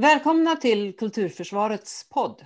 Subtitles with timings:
[0.00, 2.44] Välkomna till Kulturförsvarets podd.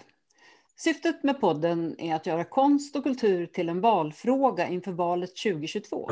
[0.77, 6.11] Syftet med podden är att göra konst och kultur till en valfråga inför valet 2022.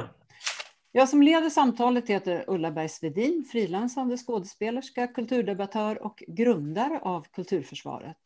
[0.93, 8.19] Jag som leder samtalet heter Ulla Bergsvedin, frilansande skådespelerska, kulturdebattör och grundare av Kulturförsvaret.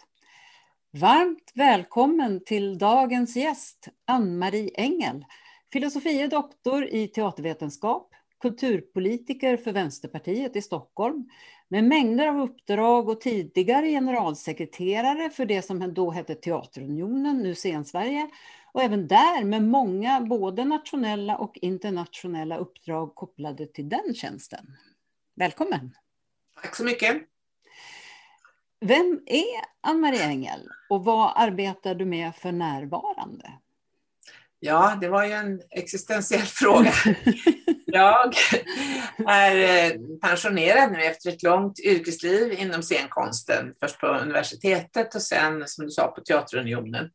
[0.91, 5.25] Varmt välkommen till dagens gäst, Ann-Marie Engel,
[5.73, 11.29] filosofie doktor i teatervetenskap, kulturpolitiker för Vänsterpartiet i Stockholm
[11.75, 18.31] med mängder av uppdrag och tidigare generalsekreterare för det som då hette Teaterunionen, nu Scensverige,
[18.73, 24.67] och även där med många både nationella och internationella uppdrag kopplade till den tjänsten.
[25.37, 25.95] Välkommen!
[26.63, 27.23] Tack så mycket!
[28.81, 33.53] Vem är Ann-Marie Engel och vad arbetar du med för närvarande?
[34.67, 36.93] Ja, det var ju en existentiell fråga.
[37.87, 38.35] Jag
[39.29, 43.75] är eh, pensionerad nu efter ett långt yrkesliv inom scenkonsten.
[43.81, 47.11] Först på universitetet och sen, som du sa, på Teaterunionen.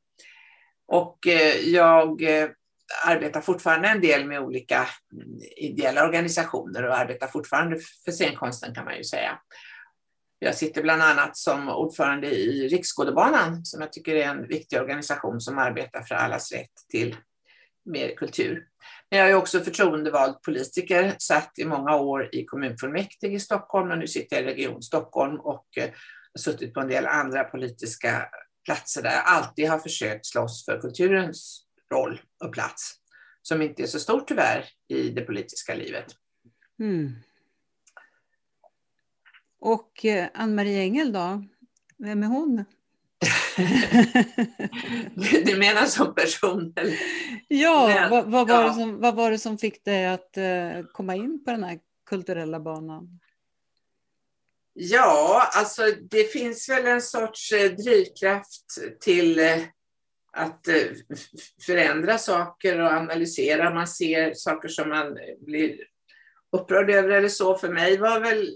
[0.88, 2.50] Och eh, jag eh,
[3.06, 8.86] arbetar fortfarande en del med olika mm, ideella organisationer och arbetar fortfarande för scenkonsten kan
[8.86, 9.40] man ju säga.
[10.40, 15.42] Jag sitter bland annat som ordförande i Riksskådebanan som jag tycker är en viktig organisation
[15.42, 17.16] som arbetar för allas rätt till
[17.86, 18.68] mer kultur.
[19.10, 23.98] Men jag är också förtroendevald politiker, satt i många år i kommunfullmäktige i Stockholm och
[23.98, 25.90] nu sitter jag i Region Stockholm och eh,
[26.34, 28.30] har suttit på en del andra politiska
[28.66, 32.96] platser där jag alltid har försökt slåss för kulturens roll och plats,
[33.42, 36.16] som inte är så stor tyvärr i det politiska livet.
[36.80, 37.16] Mm.
[39.60, 41.44] Och eh, Ann-Marie Engel då?
[41.98, 42.66] Vem är hon?
[45.46, 46.74] du menar som person?
[46.76, 46.98] Eller?
[47.48, 48.74] Ja, vad, vad, var ja.
[48.74, 52.60] Som, vad, var det som fick dig att uh, komma in på den här kulturella
[52.60, 53.20] banan?
[54.74, 58.66] Ja, alltså det finns väl en sorts uh, drivkraft
[59.00, 59.58] till uh,
[60.32, 60.68] att
[61.66, 63.74] förändra saker och analysera.
[63.74, 65.76] Man ser saker som man blir
[66.52, 67.58] upprörd över eller så.
[67.58, 68.50] För mig var väl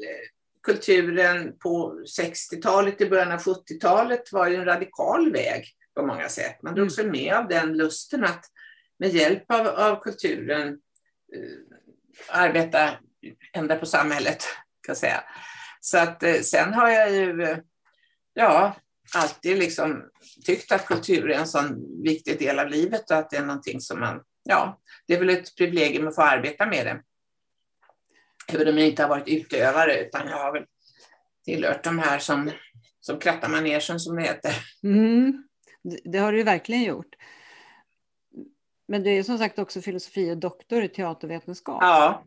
[0.64, 6.62] kulturen på 60-talet, i början av 70-talet var ju en radikal väg på många sätt.
[6.64, 8.46] Man drog sig med av den lusten att
[9.00, 10.68] med hjälp av, av kulturen
[11.36, 11.78] eh,
[12.30, 12.90] arbeta,
[13.54, 14.44] ändra på samhället,
[14.82, 15.24] kan jag säga.
[15.82, 17.58] Så att eh, sen har jag ju, eh,
[18.34, 18.76] ja,
[19.16, 20.04] alltid liksom
[20.46, 23.82] tyckt att kultur är en sån viktig del av livet och att det är någonting
[23.82, 27.02] som man, ja, det är väl ett privilegium att få arbeta med det.
[28.54, 30.66] Om jag inte har varit utövare utan jag har väl
[31.46, 32.52] tillhört de här som,
[33.00, 34.54] som krattar manegen som det heter.
[34.84, 35.44] Mm,
[36.04, 37.16] det har du verkligen gjort.
[38.88, 41.78] Men du är som sagt också filosofie doktor i teatervetenskap.
[41.82, 42.24] Ja,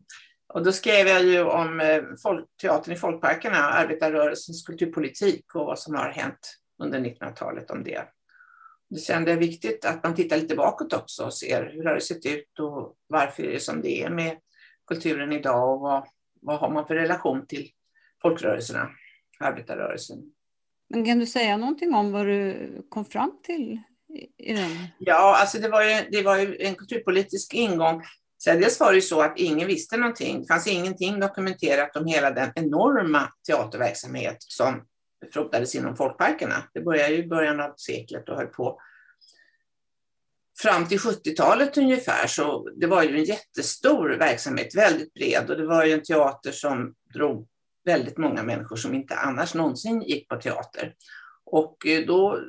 [0.49, 5.79] och då skrev jag ju om eh, folk, teatern i folkparkerna, arbetarrörelsens kulturpolitik och vad
[5.79, 8.05] som har hänt under 1900-talet om det.
[8.91, 12.01] Det kände jag viktigt att man tittar lite bakåt också och ser hur har det
[12.01, 14.37] sett ut och varför är det som det är med
[14.87, 16.07] kulturen idag och vad,
[16.41, 17.71] vad har man för relation till
[18.23, 18.91] folkrörelserna,
[19.41, 20.19] arbetarrörelsen.
[20.89, 23.81] Men kan du säga någonting om vad du kom fram till
[24.37, 24.71] i den?
[24.99, 28.03] Ja, alltså det var ju, det var ju en kulturpolitisk ingång.
[28.39, 30.41] Så dels var det ju så att ingen visste någonting.
[30.41, 34.83] Det fanns ingenting dokumenterat om hela den enorma teaterverksamhet som
[35.33, 36.55] frodades inom folkparkerna.
[36.75, 38.81] Det började ju i början av seklet och höll på
[40.63, 45.67] fram till 70-talet ungefär så det var ju en jättestor verksamhet, väldigt bred och det
[45.67, 47.49] var ju en teater som drog
[47.85, 50.95] väldigt många människor som inte annars någonsin gick på teater.
[51.45, 52.41] Och eh, då,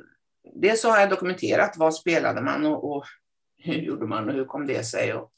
[0.60, 3.04] det så har jag dokumenterat vad spelade man och, och
[3.58, 5.30] hur gjorde man och hur kom det sig och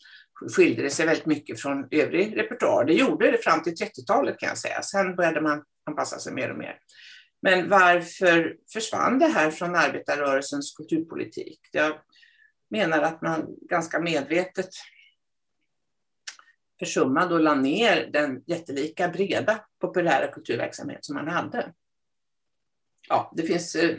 [0.57, 2.85] skilde det sig väldigt mycket från övrig repertoar.
[2.85, 4.83] Det gjorde det fram till 30-talet kan jag säga.
[4.83, 6.77] Sen började man anpassa sig mer och mer.
[7.43, 11.61] Men varför försvann det här från arbetarrörelsens kulturpolitik?
[11.73, 11.93] Jag
[12.71, 14.69] menar att man ganska medvetet
[16.79, 21.73] försummade och la ner den jättelika breda populära kulturverksamhet som man hade.
[23.09, 23.97] Ja, det finns eh,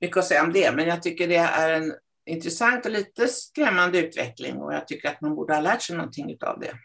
[0.00, 1.94] mycket att säga om det, men jag tycker det är en
[2.26, 6.36] intressant och lite skrämmande utveckling och jag tycker att man borde ha lärt sig någonting
[6.40, 6.78] av det.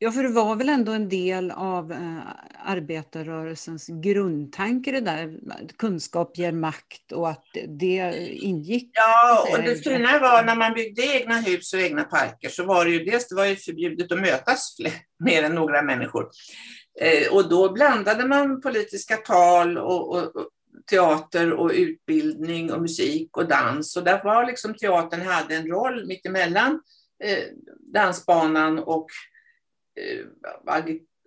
[0.00, 2.18] Ja, för det var väl ändå en del av eh,
[2.64, 5.38] arbetarrörelsens grundtanke det där,
[5.78, 8.90] kunskap ger makt och att det ingick.
[8.92, 12.84] Ja, och det fina var när man byggde egna hus och egna parker så var
[12.84, 14.92] det ju dels det var ju förbjudet att mötas fler,
[15.24, 16.28] mer än några människor.
[17.00, 20.48] Eh, och då blandade man politiska tal och, och, och
[20.90, 26.06] teater och utbildning och musik och dans och där var liksom teatern hade en roll
[26.06, 26.80] mittemellan
[27.24, 27.44] eh,
[27.92, 29.06] dansbanan och
[29.98, 30.26] Eh,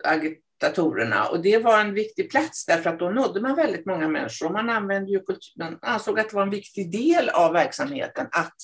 [0.03, 1.27] agitatorerna.
[1.27, 4.45] Och det var en viktig plats därför att då nådde man väldigt många människor.
[4.45, 8.27] Och man, använde ju kultur, man ansåg att det var en viktig del av verksamheten
[8.31, 8.55] att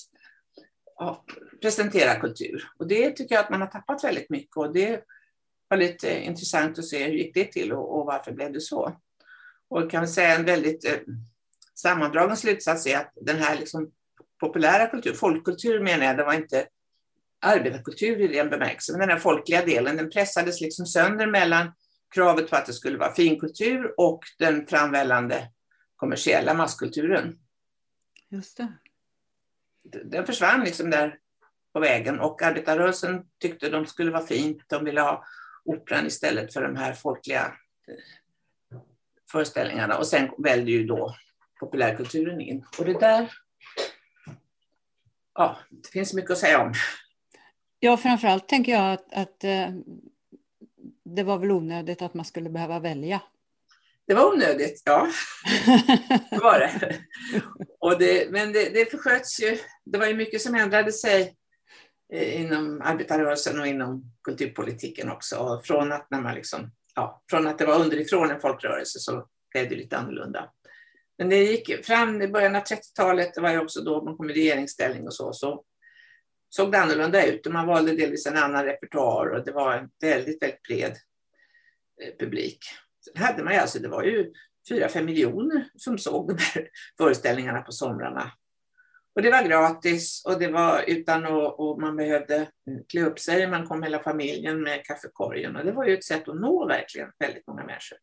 [0.98, 1.24] ja,
[1.62, 2.70] presentera kultur.
[2.78, 4.56] Och det tycker jag att man har tappat väldigt mycket.
[4.56, 5.04] Och det
[5.68, 8.96] var lite intressant att se hur gick det till och, och varför blev det så.
[9.70, 10.98] Och kan säga en väldigt eh,
[11.74, 13.92] sammandragen slutsats är att den här liksom
[14.40, 16.66] populära kultur, folkkultur menar jag, det var inte
[17.40, 21.72] arbetarkultur i den bemärkelsen, men den här folkliga delen, den pressades liksom sönder mellan
[22.14, 25.48] kravet på att det skulle vara finkultur och den framvällande
[25.96, 27.38] kommersiella masskulturen.
[28.28, 28.72] Just det.
[30.04, 31.18] Den försvann liksom där
[31.72, 35.24] på vägen och arbetarrörelsen tyckte de skulle vara fint, de ville ha
[35.64, 37.56] operan istället för de här folkliga
[37.88, 38.78] eh,
[39.30, 41.14] föreställningarna och sen väljer ju då
[41.60, 42.64] populärkulturen in.
[42.78, 43.32] Och det där,
[45.34, 46.72] ja, det finns mycket att säga om.
[47.80, 49.70] Ja, framförallt tänker jag att, att eh,
[51.04, 53.22] det var väl onödigt att man skulle behöva välja.
[54.06, 55.08] Det var onödigt, ja.
[56.30, 56.98] det var det.
[57.78, 59.58] Och det men det, det försköts ju.
[59.84, 61.34] Det var ju mycket som ändrade sig
[62.12, 65.60] eh, inom arbetarrörelsen och inom kulturpolitiken också.
[65.64, 69.68] Från att, när man liksom, ja, från att det var underifrån en folkrörelse så blev
[69.68, 70.50] det lite annorlunda.
[71.18, 74.30] Men det gick fram i början av 30-talet, det var ju också då man kom
[74.30, 75.64] i regeringsställning och så, så
[76.48, 79.90] såg det annorlunda ut och man valde delvis en annan repertoar och det var en
[80.00, 80.96] väldigt, väldigt bred
[82.02, 82.58] eh, publik.
[83.04, 84.32] Sen hade man ju alltså, det var ju
[84.70, 86.68] 4-5 miljoner som såg de här
[86.98, 88.32] föreställningarna på somrarna.
[89.14, 92.48] Och det var gratis och det var utan att och man behövde
[92.88, 93.46] klä upp sig.
[93.46, 97.12] Man kom hela familjen med kaffekorgen och det var ju ett sätt att nå verkligen
[97.18, 97.98] väldigt många människor.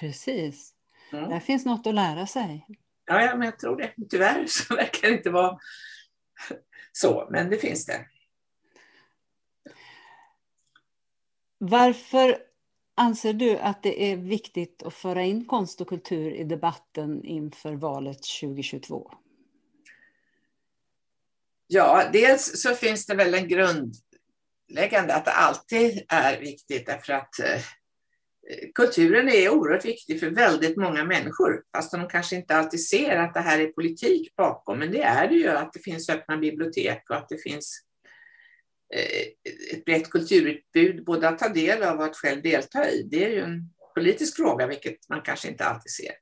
[0.00, 0.74] Precis.
[1.12, 1.30] Mm.
[1.30, 2.66] Där finns något att lära sig.
[3.06, 3.92] Ja, ja, men jag tror det.
[4.10, 5.58] Tyvärr så verkar det inte vara
[6.92, 8.06] så, men det finns det.
[11.58, 12.38] Varför
[12.94, 17.74] anser du att det är viktigt att föra in konst och kultur i debatten inför
[17.74, 19.10] valet 2022?
[21.66, 27.38] Ja, dels så finns det väl en grundläggande att det alltid är viktigt därför att
[27.38, 27.60] eh,
[28.74, 33.34] kulturen är oerhört viktig för väldigt många människor, fast de kanske inte alltid ser att
[33.34, 34.78] det här är politik bakom.
[34.78, 37.80] Men det är det ju, att det finns öppna bibliotek och att det finns
[38.94, 43.02] eh, ett brett kulturutbud, både att ta del av och att själv delta i.
[43.10, 46.12] Det är ju en politisk fråga, vilket man kanske inte alltid ser.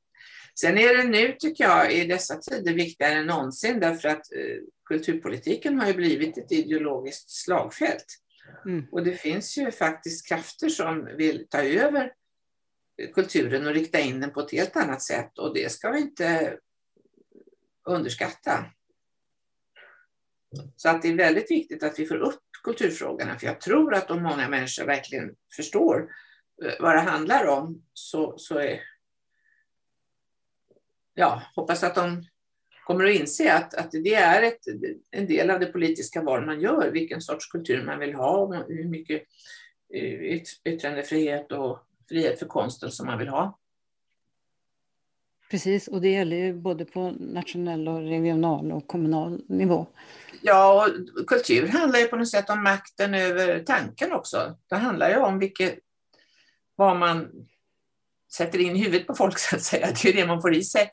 [0.61, 4.57] Sen är det nu, tycker jag, i dessa tider viktigare än någonsin, därför att eh,
[4.89, 8.07] kulturpolitiken har ju blivit ett ideologiskt slagfält.
[8.67, 8.87] Mm.
[8.93, 12.13] Och det finns ju faktiskt krafter som vill ta över
[13.15, 16.59] kulturen och rikta in den på ett helt annat sätt och det ska vi inte
[17.85, 18.65] underskatta.
[20.77, 24.11] Så att det är väldigt viktigt att vi får upp kulturfrågorna för jag tror att
[24.11, 26.11] om många människor verkligen förstår
[26.65, 28.81] eh, vad det handlar om så, så är,
[31.15, 32.25] ja, hoppas att de
[32.85, 34.61] kommer att inse att, att det är ett,
[35.11, 38.89] en del av det politiska val man gör, vilken sorts kultur man vill ha hur
[38.89, 39.23] mycket
[39.95, 43.59] eh, yttrandefrihet och frihet för konsten som man vill ha.
[45.51, 49.87] Precis, och det gäller ju både på nationell, och regional och kommunal nivå.
[50.43, 50.89] Ja,
[51.21, 54.57] och kultur handlar ju på något sätt om makten över tanken också.
[54.69, 55.79] Det handlar ju om vilket,
[56.77, 57.47] vad man
[58.33, 59.87] sätter in i huvudet på folk, så att säga.
[60.03, 60.91] Det är det man får i sig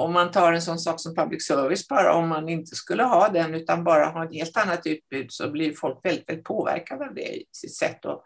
[0.00, 3.28] om man tar en sån sak som public service bara, om man inte skulle ha
[3.28, 7.14] den utan bara ha ett helt annat utbud så blir folk väldigt, väldigt påverkade av
[7.14, 8.24] det i sitt sätt att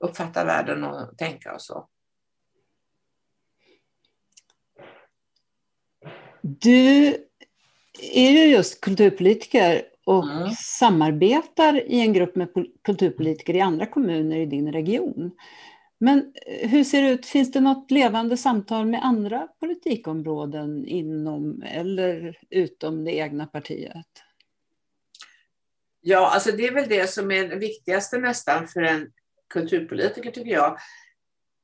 [0.00, 1.88] uppfatta världen och tänka och så.
[6.42, 7.06] Du
[8.12, 10.50] är ju just kulturpolitiker och mm.
[10.50, 12.48] samarbetar i en grupp med
[12.84, 15.30] kulturpolitiker i andra kommuner i din region.
[15.98, 21.62] Men eh, hur ser det ut, finns det något levande samtal med andra politikområden inom
[21.62, 24.06] eller utom det egna partiet?
[26.00, 29.12] Ja, alltså det är väl det som är det viktigaste nästan för en
[29.48, 30.78] kulturpolitiker tycker jag.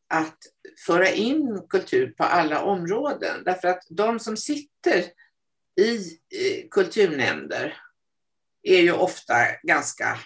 [0.09, 0.39] Att
[0.87, 3.45] föra in kultur på alla områden.
[3.45, 5.05] Därför att de som sitter
[5.81, 7.77] i kulturnämnder
[8.63, 10.19] är ju ofta ganska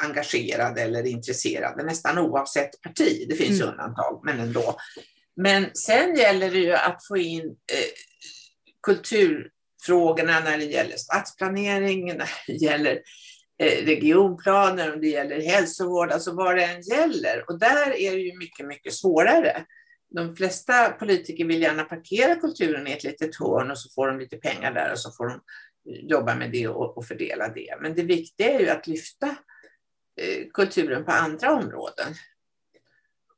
[0.00, 3.26] engagerade eller intresserade, nästan oavsett parti.
[3.28, 3.72] Det finns mm.
[3.72, 4.76] undantag, men ändå.
[5.36, 7.90] Men sen gäller det ju att få in eh,
[8.82, 13.02] kulturfrågorna när det gäller stadsplanering, när det gäller
[13.58, 17.44] eh, regionplaner, om det gäller hälsovård, alltså vad det än gäller.
[17.48, 19.64] Och där är det ju mycket, mycket svårare.
[20.10, 24.18] De flesta politiker vill gärna parkera kulturen i ett litet hörn och så får de
[24.18, 25.40] lite pengar där och så får de
[25.84, 27.78] jobba med det och, och fördela det.
[27.80, 29.57] Men det viktiga är ju att lyfta Eh,
[30.18, 32.14] Eh, kulturen på andra områden.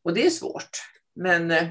[0.03, 0.71] Och det är svårt.
[1.15, 1.69] Men eh,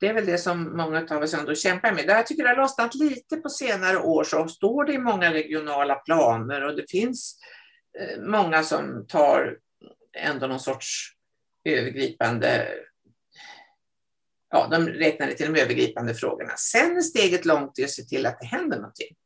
[0.00, 2.04] det är väl det som många av oss ändå kämpar med.
[2.06, 5.94] Jag tycker det har lossnat lite på senare år så står det i många regionala
[5.94, 7.38] planer och det finns
[7.98, 9.58] eh, många som tar
[10.16, 11.12] ändå någon sorts
[11.64, 12.68] övergripande
[14.50, 16.56] Ja, de räknar det till de övergripande frågorna.
[16.56, 19.16] Sen är steget långt till att se till att det händer någonting.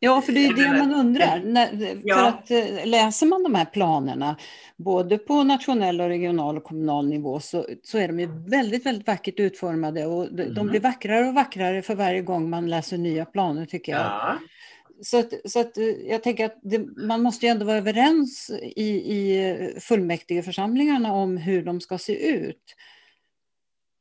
[0.00, 1.42] Ja, för det är det man undrar.
[1.44, 2.16] När, ja.
[2.16, 4.36] För att eh, läser man de här planerna,
[4.76, 9.06] både på nationell, och regional och kommunal nivå, så, så är de ju väldigt, väldigt
[9.06, 10.54] vackert utformade och de, mm.
[10.54, 14.00] de blir vackrare och vackrare för varje gång man läser nya planer, tycker jag.
[14.00, 14.38] Ja.
[15.02, 18.50] Så, att, så att eh, jag tänker att det, man måste ju ändå vara överens
[18.62, 22.74] i, i fullmäktigeförsamlingarna om hur de ska se ut.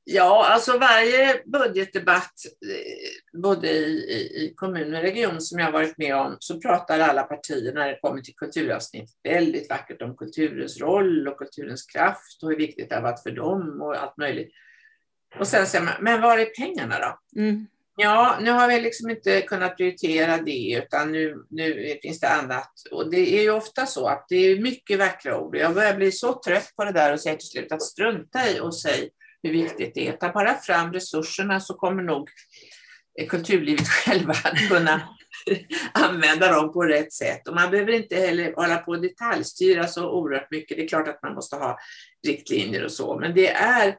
[0.09, 2.33] Ja, alltså varje budgetdebatt,
[2.71, 6.99] eh, både i, i, i kommun och region som jag varit med om, så pratar
[6.99, 12.43] alla partier när det kommer till kulturavsnitt väldigt vackert om kulturens roll och kulturens kraft
[12.43, 14.51] och hur viktigt det har varit för dem och allt möjligt.
[15.39, 17.41] Och sen säger man, men var är pengarna då?
[17.41, 17.67] Mm.
[17.95, 22.71] Ja, nu har vi liksom inte kunnat prioritera det utan nu, nu finns det annat.
[22.91, 25.55] Och det är ju ofta så att det är mycket vackra ord.
[25.55, 28.59] Jag börjar bli så trött på det där och säger till slut att strunta i
[28.59, 29.09] och säg
[29.43, 30.11] hur viktigt det är.
[30.11, 32.29] Ta bara fram resurserna så kommer nog
[33.29, 35.01] kulturlivet själva att kunna
[35.93, 37.47] använda dem på rätt sätt.
[37.47, 40.77] Och man behöver inte heller hålla på och detaljstyra så oerhört mycket.
[40.77, 41.79] Det är klart att man måste ha
[42.27, 43.97] riktlinjer och så, men det är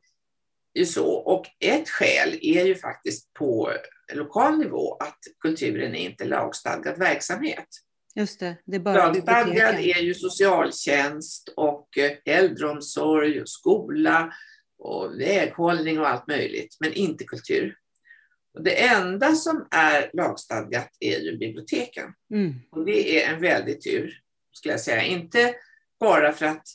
[0.75, 1.09] ju så.
[1.09, 3.73] Och ett skäl är ju faktiskt på
[4.13, 7.69] lokal nivå att kulturen är inte lagstadgad verksamhet.
[8.15, 11.89] Just det, det är bara Lagstadgad är ju socialtjänst och
[12.25, 14.33] äldreomsorg och skola
[14.79, 17.77] och väghållning och allt möjligt, men inte kultur.
[18.55, 22.15] Och det enda som är lagstadgat är ju biblioteken.
[22.35, 22.55] Mm.
[22.71, 24.21] Och det är en väldig tur,
[24.53, 25.03] skulle jag säga.
[25.03, 25.55] Inte
[26.01, 26.67] bara för att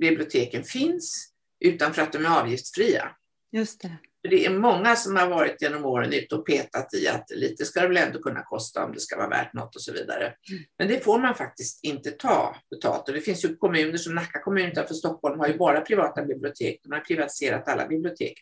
[0.00, 3.10] biblioteken finns, utan för att de är avgiftsfria.
[3.52, 3.96] Just det.
[4.22, 7.80] Det är många som har varit genom åren ute och petat i att lite ska
[7.80, 10.24] det väl ändå kunna kosta om det ska vara värt något och så vidare.
[10.24, 10.62] Mm.
[10.78, 13.08] Men det får man faktiskt inte ta betalt.
[13.08, 16.80] Och det finns ju kommuner som Nacka kommun utanför Stockholm har ju bara privata bibliotek.
[16.82, 18.34] De har privatiserat alla bibliotek.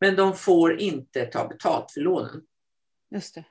[0.00, 2.42] Men de får inte ta betalt för lånen.
[3.10, 3.44] Just det.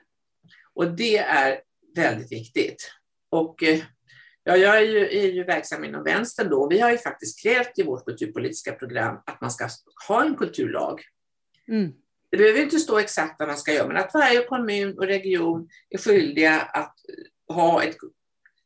[0.74, 1.62] Och det är
[1.96, 2.92] väldigt viktigt.
[3.30, 3.80] Och eh,
[4.44, 6.70] ja, jag är ju, är ju verksam inom vänstern då.
[6.70, 9.70] Vi har ju faktiskt krävt i vårt kulturpolitiska program att man ska
[10.08, 11.02] ha en kulturlag.
[11.72, 11.92] Mm.
[12.32, 15.70] Det behöver inte stå exakt vad man ska göra, men att varje kommun och region
[15.90, 16.96] är skyldiga att
[17.48, 17.98] ha ett,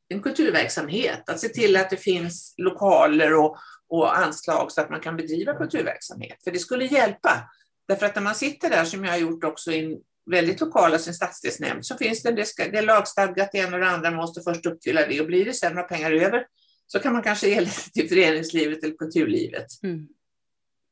[0.09, 3.57] en kulturverksamhet, att se till att det finns lokaler och,
[3.88, 6.43] och anslag så att man kan bedriva kulturverksamhet.
[6.43, 7.50] För det skulle hjälpa.
[7.88, 9.97] Därför att när man sitter där, som jag har gjort också i
[10.31, 13.79] väldigt lokala sin stadsdelsnämnd, så finns det, det, ska, det är lagstadgat, det ena och
[13.79, 16.45] det andra måste först uppfylla det och blir det sen några pengar över
[16.88, 19.65] så kan man kanske ge lite till föreningslivet eller kulturlivet.
[19.83, 20.07] Mm.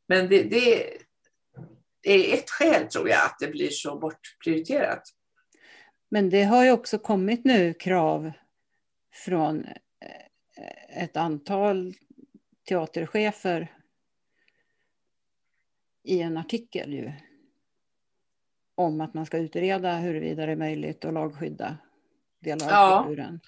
[0.08, 0.88] Men det, det,
[2.04, 5.04] är ett skäl tror jag att det blir så bortprioriterat.
[6.10, 8.32] Men det har ju också kommit nu krav
[9.14, 11.94] från eh, ett antal
[12.68, 13.72] teaterchefer
[16.04, 17.12] i en artikel ju,
[18.76, 21.78] om att man ska utreda huruvida det är möjligt att lagskydda
[22.40, 23.04] delar av ja.
[23.04, 23.40] kulturen.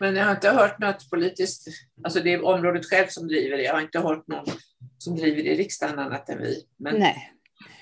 [0.00, 1.68] Men jag har inte hört något politiskt,
[2.04, 3.62] alltså det är området själv som driver det.
[3.62, 4.46] Jag har inte hört någon
[4.98, 6.66] som driver det i riksdagen annat än vi.
[6.76, 6.98] Men...
[6.98, 7.32] Nej.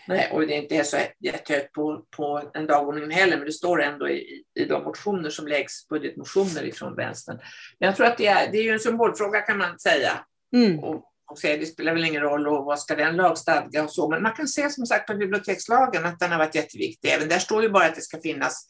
[0.09, 3.83] Nej, och det är inte så jättehögt på, på en dagordning heller, men det står
[3.83, 7.39] ändå i, i de motioner som läggs, budgetmotioner ifrån vänstern.
[7.81, 10.13] Men jag tror att det är, det är ju en symbolfråga kan man säga.
[10.57, 10.79] Mm.
[10.79, 14.11] Och, och säga, det spelar väl ingen roll och vad ska den lagstadga och så,
[14.11, 17.09] men man kan se som sagt på bibliotekslagen att den har varit jätteviktig.
[17.09, 18.67] Även där står ju bara att det ska finnas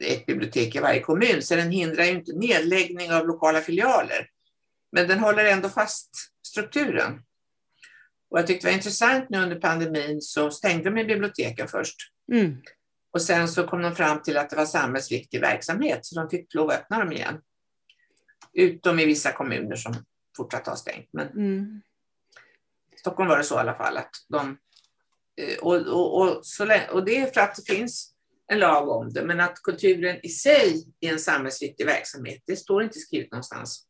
[0.00, 4.26] ett bibliotek i varje kommun, så den hindrar ju inte nedläggning av lokala filialer.
[4.92, 6.10] Men den håller ändå fast
[6.46, 7.22] strukturen.
[8.30, 11.96] Och jag tyckte det var intressant nu under pandemin så stängde de biblioteken först.
[12.32, 12.56] Mm.
[13.10, 16.54] Och sen så kom de fram till att det var samhällsviktig verksamhet så de fick
[16.54, 17.40] lov att öppna dem igen.
[18.52, 19.94] Utom i vissa kommuner som
[20.36, 21.08] fortsatt har stängt.
[21.12, 21.82] Men mm.
[22.96, 23.96] Stockholm var det så i alla fall.
[23.96, 24.58] Att de,
[25.40, 28.14] eh, och, och, och, så, och det är för att det finns
[28.52, 32.82] en lag om det, men att kulturen i sig är en samhällsviktig verksamhet, det står
[32.82, 33.87] inte skrivet någonstans.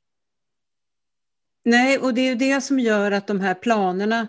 [1.65, 4.29] Nej, och det är ju det som gör att de här planerna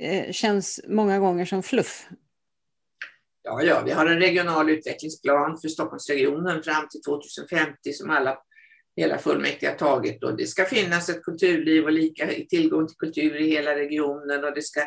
[0.00, 2.08] eh, känns många gånger som fluff.
[3.42, 8.38] Ja, ja, vi har en regional utvecklingsplan för Stockholmsregionen fram till 2050 som alla
[8.96, 13.36] hela fullmäktige har tagit och det ska finnas ett kulturliv och lika tillgång till kultur
[13.36, 14.80] i hela regionen och det ska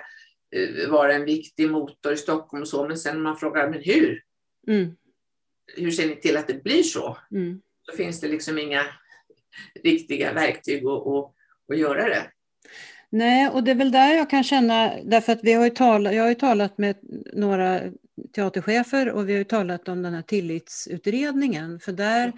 [0.56, 2.88] eh, vara en viktig motor i Stockholm och så.
[2.88, 4.22] Men sen man frågar, men hur?
[4.68, 4.96] Mm.
[5.76, 7.18] Hur ser ni till att det blir så?
[7.32, 7.62] Mm.
[7.82, 8.82] Så finns det liksom inga
[9.84, 11.34] riktiga verktyg och, och,
[11.68, 12.32] och göra det.
[13.10, 16.24] Nej, och det är väl där jag kan känna, därför att vi har talat, jag
[16.24, 16.96] har ju talat med
[17.34, 17.82] några
[18.36, 22.34] teaterchefer och vi har ju talat om den här tillitsutredningen, för där,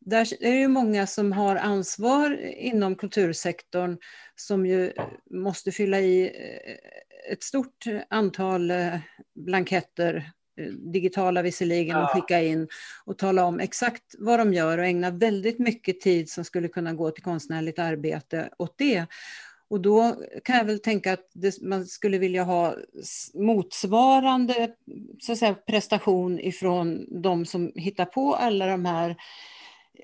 [0.00, 3.98] där är det ju många som har ansvar inom kultursektorn
[4.36, 4.92] som ju
[5.30, 8.98] måste fylla i eh, ett stort antal eh,
[9.34, 10.32] blanketter
[10.92, 12.68] digitala visserligen och skicka in
[13.04, 16.92] och tala om exakt vad de gör och ägna väldigt mycket tid som skulle kunna
[16.92, 19.06] gå till konstnärligt arbete åt det.
[19.68, 22.74] Och då kan jag väl tänka att det, man skulle vilja ha
[23.34, 24.74] motsvarande
[25.20, 29.16] så att säga, prestation ifrån de som hittar på alla de här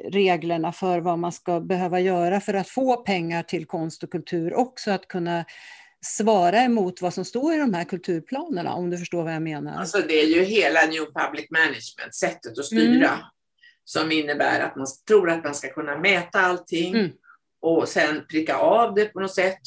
[0.04, 4.54] reglerna för vad man ska behöva göra för att få pengar till konst och kultur
[4.54, 5.44] också att kunna
[6.06, 9.78] svara emot vad som står i de här kulturplanerna, om du förstår vad jag menar.
[9.78, 13.20] Alltså det är ju hela New Public Management, sättet att styra, mm.
[13.84, 17.10] som innebär att man tror att man ska kunna mäta allting mm.
[17.60, 19.60] och sen pricka av det på något sätt.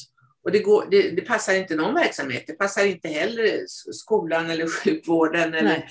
[0.43, 2.43] Och det, går, det, det, passar inte någon verksamhet.
[2.47, 5.85] Det passar inte heller skolan eller sjukvården eller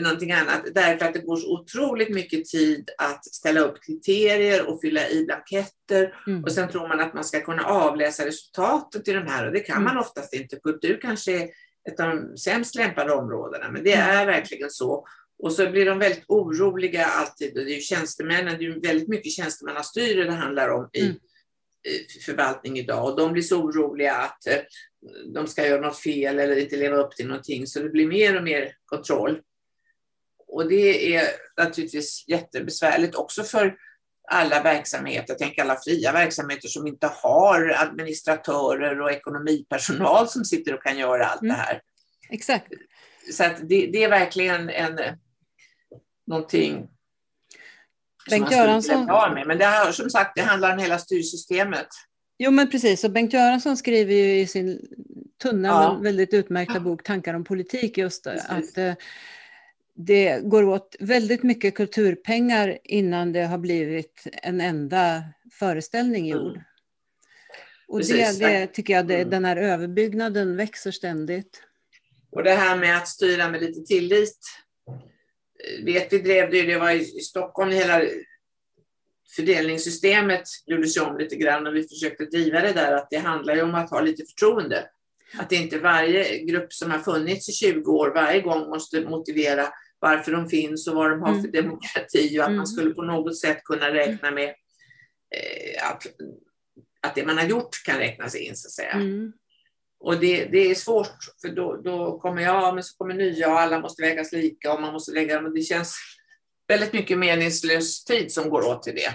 [0.00, 0.62] någonting annat.
[0.74, 5.24] Därför att det går så otroligt mycket tid att ställa upp kriterier och fylla i
[5.24, 6.14] blanketter.
[6.26, 6.44] Mm.
[6.44, 9.60] Och sen tror man att man ska kunna avläsa resultatet i de här och det
[9.60, 9.84] kan mm.
[9.84, 10.56] man oftast inte.
[10.56, 11.48] Kultur kanske är
[11.88, 14.16] ett av de sämst lämpade områdena, men det mm.
[14.16, 15.06] är verkligen så.
[15.38, 17.58] Och så blir de väldigt oroliga alltid.
[17.58, 21.02] Och det är ju tjänstemännen, det är ju väldigt mycket tjänstemannastyre det handlar om i,
[21.02, 21.16] mm.
[22.26, 23.04] förvaltning idag.
[23.04, 24.56] Och de blir så oroliga att eh,
[25.34, 27.66] de ska göra något fel eller inte leva upp till någonting.
[27.66, 29.40] Så det blir mer och mer kontroll.
[30.48, 31.24] Och det är
[31.56, 33.76] naturligtvis jättebesvärligt också för
[34.30, 40.74] alla verksamheter, jag tänker alla fria verksamheter som inte har administratörer och ekonomipersonal som sitter
[40.74, 41.56] och kan göra allt mm.
[41.56, 41.80] det här.
[42.30, 42.72] Exakt.
[43.32, 44.98] Så det, det, är verkligen en,
[46.26, 46.88] någonting
[48.30, 49.34] Bengt som man skulle Göransson...
[49.34, 49.46] med.
[49.46, 51.88] Men det har, som sagt, det handlar om hela styrsystemet.
[52.38, 54.80] Jo men precis, och Bengt Göransson skriver ju i sin
[55.42, 55.92] tunna ja.
[55.92, 58.50] men väldigt utmärkta bok Tankar om politik just precis.
[58.50, 58.94] att eh,
[60.00, 66.56] det går åt väldigt mycket kulturpengar innan det har blivit en enda föreställning gjord.
[66.56, 66.62] Mm.
[67.88, 69.30] Och det, det, tycker jag, det, mm.
[69.30, 71.62] den här överbyggnaden växer ständigt.
[72.30, 74.38] Och det här med att styra med lite tillit.
[75.84, 78.02] Vet vi drev det, det var i Stockholm, hela
[79.36, 83.62] fördelningssystemet gjordes om lite grann och vi försökte driva det där att det handlar ju
[83.62, 84.88] om att ha lite förtroende.
[85.38, 90.32] Att inte varje grupp som har funnits i 20 år varje gång måste motivera varför
[90.32, 91.52] de finns och vad de har för mm.
[91.52, 92.66] demokrati och att man mm.
[92.66, 94.48] skulle på något sätt kunna räkna med
[95.34, 96.06] eh, att,
[97.02, 98.92] att det man har gjort kan räknas in så att säga.
[98.92, 99.32] Mm.
[100.00, 103.60] Och det, det är svårt för då, då kommer jag, men så kommer nya och
[103.60, 105.54] alla måste vägas lika och man måste lägga dem.
[105.54, 105.96] Det känns
[106.68, 109.12] väldigt mycket meningslös tid som går åt till det.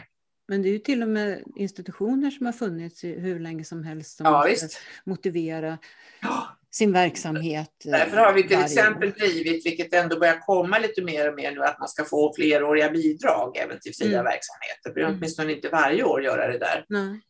[0.48, 4.18] Men det är ju till och med institutioner som har funnits hur länge som helst
[4.18, 4.68] som ja, måste
[5.06, 5.78] motivera.
[6.22, 7.72] Ja sin verksamhet.
[7.84, 11.64] Därför har vi till exempel drivit, vilket ändå börjar komma lite mer och mer nu,
[11.64, 14.24] att man ska få fleråriga bidrag även till fria mm.
[14.24, 14.84] verksamheter.
[14.84, 15.20] Det behöver mm.
[15.20, 16.86] åtminstone inte varje år göra det där.
[16.90, 17.22] Nej.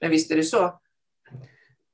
[0.00, 0.80] Men visst är det så.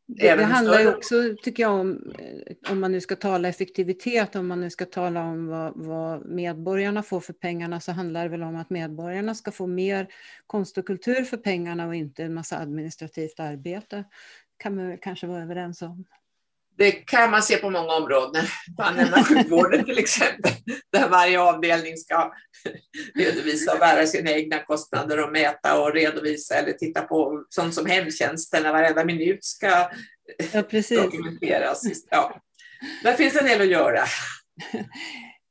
[0.06, 4.36] Det, det handlar ju också, tycker jag, om, eh, om man nu ska tala effektivitet,
[4.36, 8.28] om man nu ska tala om vad, vad, medborgarna får för pengarna, så handlar det
[8.28, 10.08] väl om att medborgarna ska få mer
[10.46, 14.04] konst och kultur för pengarna och inte en massa administrativt arbete.
[14.56, 16.04] kan man kanske vara överens om.
[16.80, 18.44] Det kan man se på många områden.
[18.78, 20.52] Man nämner sjukvården till exempel,
[20.92, 22.32] där varje avdelning ska
[23.14, 27.86] redovisa och bära sina egna kostnader och mäta och redovisa eller titta på sånt som
[27.86, 29.90] hemtjänsten, där varenda minut ska
[30.52, 31.82] ja, dokumenteras.
[32.10, 32.40] Ja.
[33.02, 34.04] Där finns en del att göra.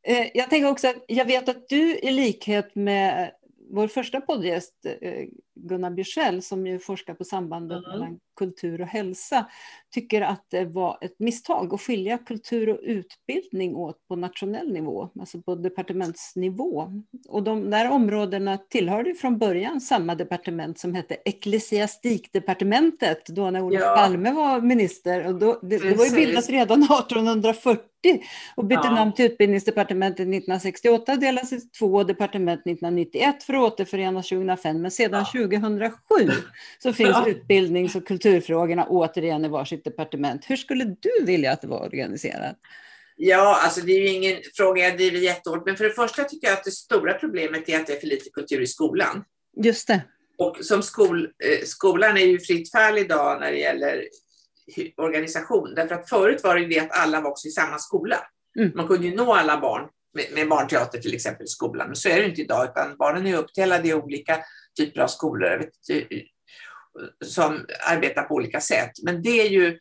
[0.08, 3.32] Eh, jag tänker också jag vet att du i likhet med
[3.72, 5.26] vår första poddgäst eh,
[5.63, 7.91] Gunnar Bjursell som ju forskar på sambandet mm.
[7.91, 9.45] mellan kultur och hälsa
[9.93, 15.10] tycker att det var ett misstag att skilja kultur och utbildning åt på nationell nivå,
[15.19, 17.04] alltså på departementsnivå.
[17.28, 23.82] Och de där områdena tillhörde från början samma departement som hette ecklesiastikdepartementet då när Olof
[23.82, 23.95] ja.
[23.95, 25.28] Palme var minister.
[25.28, 27.89] Och då, det, det var ju bildat redan 1840
[28.56, 28.91] och bytte ja.
[28.91, 34.82] namn till utbildningsdepartementet 1968 och delades i två departement 1991 för att återförenas 2005.
[34.82, 35.26] Men sedan ja.
[35.50, 35.96] 2007
[36.84, 37.28] så finns ja.
[37.28, 40.46] utbildnings och kulturfrågorna återigen i varsitt departement.
[40.48, 42.56] Hur skulle du vilja att det var organiserat?
[43.16, 46.48] Ja, alltså det är ju ingen fråga jag driver jättehårt, men för det första tycker
[46.48, 49.24] jag att det stora problemet är att det är för lite kultur i skolan.
[49.64, 50.02] Just det.
[50.38, 54.04] Och som skol, eh, skolan är ju fritt fall idag när det gäller
[54.98, 55.74] organisation.
[55.76, 58.18] Därför att förut var det ju det att alla var också i samma skola.
[58.60, 58.72] Mm.
[58.76, 62.10] Man kunde ju nå alla barn med, med barnteater till exempel i skolan, men så
[62.10, 64.40] är det inte idag, utan barnen är uppdelade i olika
[64.86, 65.70] typer av skolor.
[67.26, 68.92] som arbetar på olika sätt.
[69.04, 69.80] Men det är ju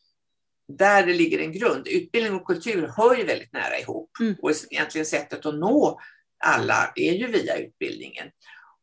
[0.69, 1.89] där det ligger en grund.
[1.89, 4.11] Utbildning och kultur hör ju väldigt nära ihop.
[4.21, 4.35] Mm.
[4.43, 6.01] Och egentligen sättet att nå
[6.45, 8.29] alla är ju via utbildningen.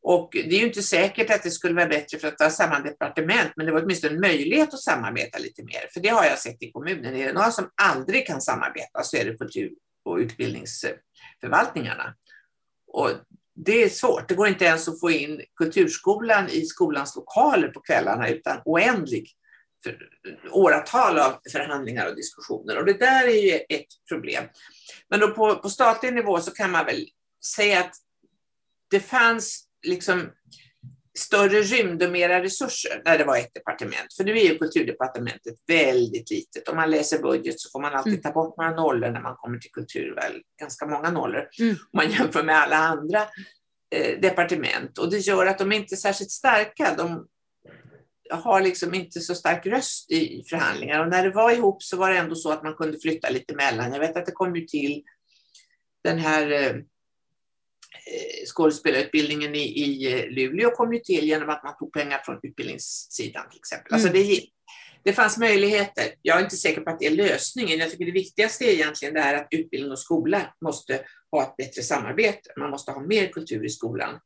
[0.01, 2.79] Och det är ju inte säkert att det skulle vara bättre för att ha samma
[2.79, 5.87] departement, men det var åtminstone en möjlighet att samarbeta lite mer.
[5.93, 7.15] För det har jag sett i kommunen.
[7.15, 9.71] Är det några som aldrig kan samarbeta så är det kultur
[10.05, 12.15] och utbildningsförvaltningarna.
[12.87, 13.11] Och
[13.55, 14.29] det är svårt.
[14.29, 19.29] Det går inte ens att få in kulturskolan i skolans lokaler på kvällarna utan oändlig
[19.83, 19.97] för,
[20.51, 22.77] åratal av förhandlingar och diskussioner.
[22.77, 24.43] Och det där är ju ett problem.
[25.09, 27.07] Men då på, på statlig nivå så kan man väl
[27.55, 27.95] säga att
[28.89, 30.31] det fanns liksom
[31.17, 34.13] större rymd och mera resurser när det var ett departement.
[34.17, 36.67] För nu är ju kulturdepartementet väldigt litet.
[36.69, 38.21] Om man läser budget så får man alltid mm.
[38.21, 41.47] ta bort några nollor när man kommer till kultur, väl ganska många nollor.
[41.59, 41.71] Mm.
[41.71, 43.21] Om man jämför med alla andra
[43.95, 44.97] eh, departement.
[44.97, 46.95] Och det gör att de inte är särskilt starka.
[46.97, 47.27] De
[48.29, 50.99] har liksom inte så stark röst i förhandlingar.
[51.03, 53.55] Och när det var ihop så var det ändå så att man kunde flytta lite
[53.55, 53.93] mellan.
[53.93, 55.03] Jag vet att det kom ju till
[56.03, 56.81] den här eh, Eh,
[58.45, 63.49] skådespelarutbildningen i, i eh, Luleå kom ju till genom att man tog pengar från utbildningssidan
[63.49, 63.93] till exempel.
[63.93, 64.21] Alltså mm.
[64.21, 64.41] det,
[65.03, 66.03] det fanns möjligheter.
[66.21, 67.79] Jag är inte säker på att det är lösningen.
[67.79, 71.55] Jag tycker det viktigaste är egentligen det här att utbildning och skola måste ha ett
[71.57, 72.49] bättre samarbete.
[72.57, 74.19] Man måste ha mer kultur i skolan.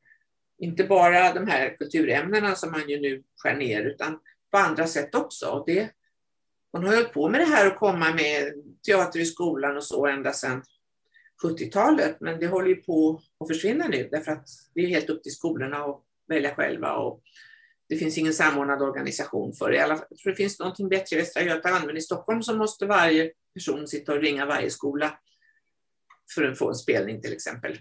[0.61, 4.19] Inte bara de här kulturämnena som man ju nu skär ner, utan
[4.51, 5.45] på andra sätt också.
[5.45, 5.89] Och det,
[6.73, 8.53] man har hållit på med det här och komma med
[8.87, 10.63] teater i skolan och så ända sedan
[11.43, 15.23] 70-talet, men det håller ju på att försvinna nu därför att det är helt upp
[15.23, 17.21] till skolorna att välja själva och
[17.89, 19.77] det finns ingen samordnad organisation för det.
[19.77, 23.31] Jag tror det finns någonting bättre i Västra Götaland, men i Stockholm så måste varje
[23.53, 25.19] person sitta och ringa varje skola
[26.35, 27.77] för att få en spelning till exempel.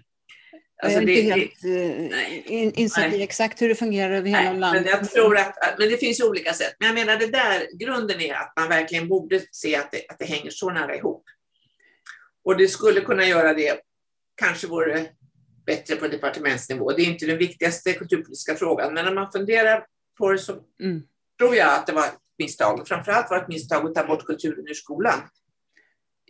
[0.83, 4.59] Alltså jag är inte helt uh, insatt i exakt hur det fungerar över hela nej,
[4.59, 4.83] landet.
[4.83, 6.75] Men, jag tror att, men det finns olika sätt.
[6.79, 10.19] Men jag menar det där, grunden är att man verkligen borde se att det, att
[10.19, 11.23] det hänger så nära ihop.
[12.43, 13.79] Och det skulle kunna göra det,
[14.35, 15.05] kanske vore
[15.65, 16.91] bättre på departementsnivå.
[16.91, 19.85] Det är inte den viktigaste kulturpolitiska frågan, men när man funderar
[20.17, 21.01] på det så mm.
[21.39, 22.87] tror jag att det var ett misstag.
[22.87, 25.19] Framförallt var det ett misstag att ta bort kulturen ur skolan.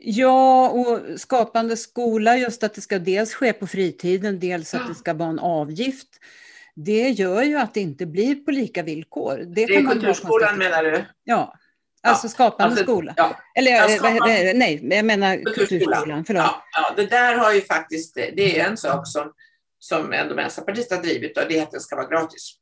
[0.02, 4.96] Ja, och Skapande skola, just att det ska dels ske på fritiden, dels att det
[4.96, 6.08] ska vara en avgift.
[6.76, 9.38] Det gör ju att det inte blir på lika villkor.
[9.38, 11.06] Det, det är kulturskolan menar du?
[11.24, 11.54] Ja.
[12.04, 13.14] Alltså skapande alltså, skola?
[13.18, 13.40] Ja.
[13.56, 16.26] Eller ja, skapande, nej, jag menar kulturskolan.
[16.26, 16.44] Förlåt.
[16.44, 19.34] Ja, ja, det där har ju faktiskt, det är en sak som,
[19.80, 22.54] som ändå Vänsterpartiet har drivit och det är att den ska vara gratis.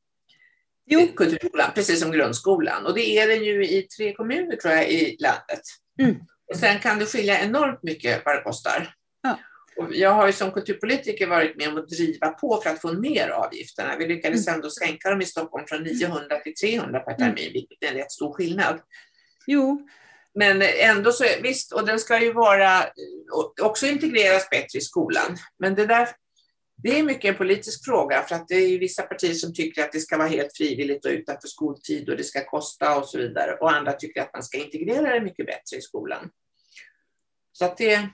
[0.86, 1.08] Jo.
[1.16, 2.86] Kulturskolan, precis som grundskolan.
[2.86, 5.62] Och det är den ju i tre kommuner tror jag i landet.
[6.02, 6.16] Mm.
[6.50, 8.94] Och sen kan det skilja enormt mycket vad det kostar.
[9.22, 9.40] Ja.
[9.78, 12.92] Och jag har ju som kulturpolitiker varit med om att driva på för att få
[12.92, 13.96] ner avgifterna.
[13.98, 14.56] Vi lyckades mm.
[14.56, 17.54] ändå sänka dem i Stockholm från 900 till 300 per termin, mm.
[17.54, 18.80] vilket är en rätt stor skillnad.
[19.48, 19.88] Jo.
[20.34, 22.86] Men ändå så, visst, och den ska ju vara,
[23.62, 25.38] också integreras bättre i skolan.
[25.60, 26.10] Men det där,
[26.76, 29.92] det är mycket en politisk fråga för att det är vissa partier som tycker att
[29.92, 33.54] det ska vara helt frivilligt och utanför skoltid och det ska kosta och så vidare.
[33.54, 36.30] Och andra tycker att man ska integrera det mycket bättre i skolan.
[37.52, 38.10] Så att det,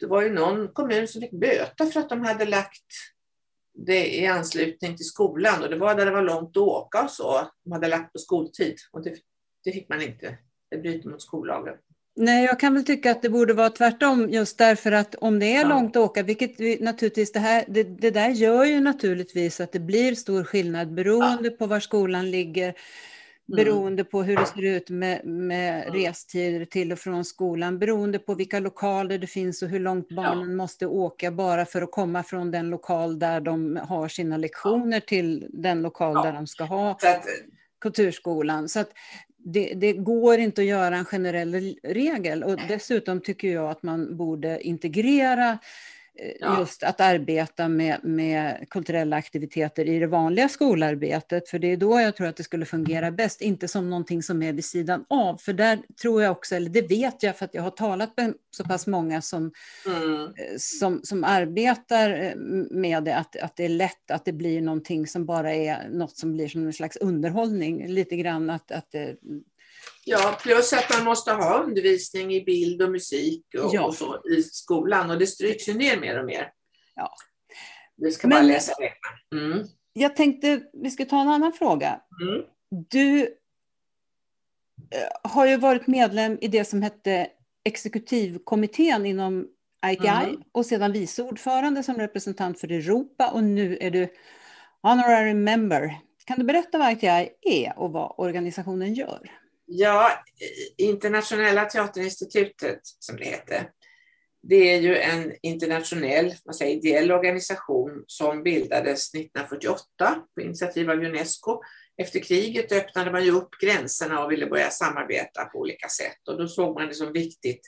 [0.00, 2.86] det var ju någon kommun som fick böta för att de hade lagt
[3.74, 7.10] det i anslutning till skolan och det var där det var långt att åka och
[7.10, 7.50] så.
[7.64, 9.16] De hade lagt på skoltid och det
[9.64, 10.38] det fick man inte.
[10.70, 11.74] Det bryter mot skollagen.
[12.16, 15.54] Nej, jag kan väl tycka att det borde vara tvärtom just därför att om det
[15.54, 15.68] är ja.
[15.68, 19.72] långt att åka, vilket vi, naturligtvis det här, det, det, där gör ju naturligtvis att
[19.72, 21.56] det blir stor skillnad beroende ja.
[21.58, 22.76] på var skolan ligger, mm.
[23.56, 24.10] beroende mm.
[24.10, 25.94] på hur det ser ut med, med mm.
[25.94, 30.50] restider till och från skolan, beroende på vilka lokaler det finns och hur långt barnen
[30.50, 30.56] ja.
[30.56, 35.46] måste åka bara för att komma från den lokal där de har sina lektioner till
[35.50, 36.98] den lokal där de ska ha
[37.80, 38.68] kulturskolan.
[38.68, 38.90] Så att
[39.44, 42.44] det, det, går inte att göra en generell regel.
[42.44, 45.58] Och dessutom tycker jag att man borde integrera Eh,
[46.40, 46.60] ja.
[46.60, 52.00] just att arbeta med, med kulturella aktiviteter i det vanliga skolarbetet, för det är då
[52.00, 55.36] jag tror att det skulle fungera bäst, inte som någonting som är vid sidan av,
[55.36, 58.34] för där tror jag också, eller det vet jag för att jag har talat med
[58.50, 59.52] så pass många som,
[59.86, 60.24] mm.
[60.24, 62.36] Eh, som, som arbetar eh,
[62.70, 66.16] med det, att, att det är lätt att det blir någonting som bara är något
[66.16, 68.94] som blir som en slags underhållning, lite grann att, att
[70.04, 73.86] Ja, plus att man måste ha undervisning i bild och musik och, ja.
[73.86, 76.52] och så i skolan och det stryks ju ner mer och mer.
[76.94, 77.14] Ja.
[77.96, 78.92] Vi ska bara Men, läsa det.
[79.36, 79.66] Mm.
[79.92, 82.00] Jag tänkte vi ska ta en annan fråga.
[82.22, 82.44] Mm.
[82.90, 83.20] Du
[84.90, 87.28] eh, har ju varit medlem i det som hette
[87.64, 89.48] exekutivkommittén inom
[89.86, 90.42] ITI mm.
[90.52, 94.08] och sedan vice ordförande som representant för Europa och nu är du
[94.82, 99.41] honorary member Kan du berätta vad ITI är och vad organisationen gör?
[99.66, 100.24] Ja,
[100.76, 103.70] Internationella teaterinstitutet som det heter,
[104.42, 110.98] det är ju en internationell man säger, ideell organisation som bildades 1948 på initiativ av
[110.98, 111.60] Unesco.
[111.96, 116.38] Efter kriget öppnade man ju upp gränserna och ville börja samarbeta på olika sätt och
[116.38, 117.60] då såg man det som viktigt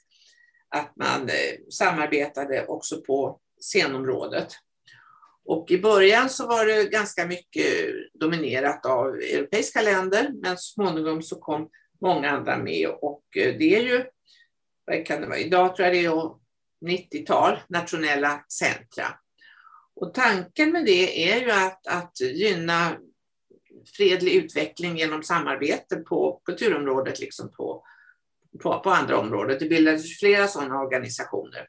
[0.68, 4.48] att man eh, samarbetade också på scenområdet.
[5.44, 7.66] Och i början så var det ganska mycket
[8.20, 11.70] dominerat av europeiska länder, men småningom så kom
[12.04, 14.04] många andra med och eh, det är ju,
[14.84, 16.34] vad kan det vara, idag tror jag det är
[16.86, 19.04] 90-tal nationella centra.
[19.96, 22.96] Och tanken med det är ju att, att gynna
[23.96, 27.84] fredlig utveckling genom samarbete på kulturområdet, liksom på,
[28.62, 29.56] på, på andra områden.
[29.60, 31.68] Det bildades flera sådana organisationer.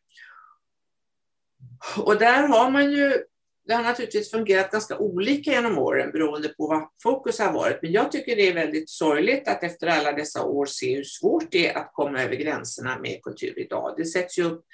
[1.97, 3.23] Och där har man ju,
[3.67, 7.79] det har naturligtvis fungerat ganska olika genom åren beroende på vad fokus har varit.
[7.81, 11.51] Men jag tycker det är väldigt sorgligt att efter alla dessa år se hur svårt
[11.51, 13.93] det är att komma över gränserna med kultur idag.
[13.97, 14.65] Det sätts ju upp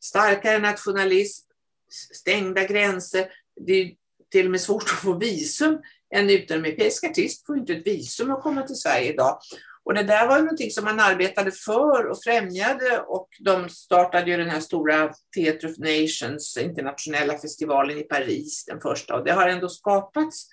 [0.00, 1.46] starkare nationalism,
[2.14, 3.32] stängda gränser.
[3.66, 3.92] Det är
[4.30, 5.78] till och med svårt att få visum.
[6.10, 9.38] En utomeuropeisk artist får inte ett visum att komma till Sverige idag.
[9.84, 14.36] Och det där var någonting som man arbetade för och främjade och de startade ju
[14.36, 19.14] den här stora Theatre of Nations, internationella festivalen i Paris, den första.
[19.16, 20.46] Och det har ändå skapats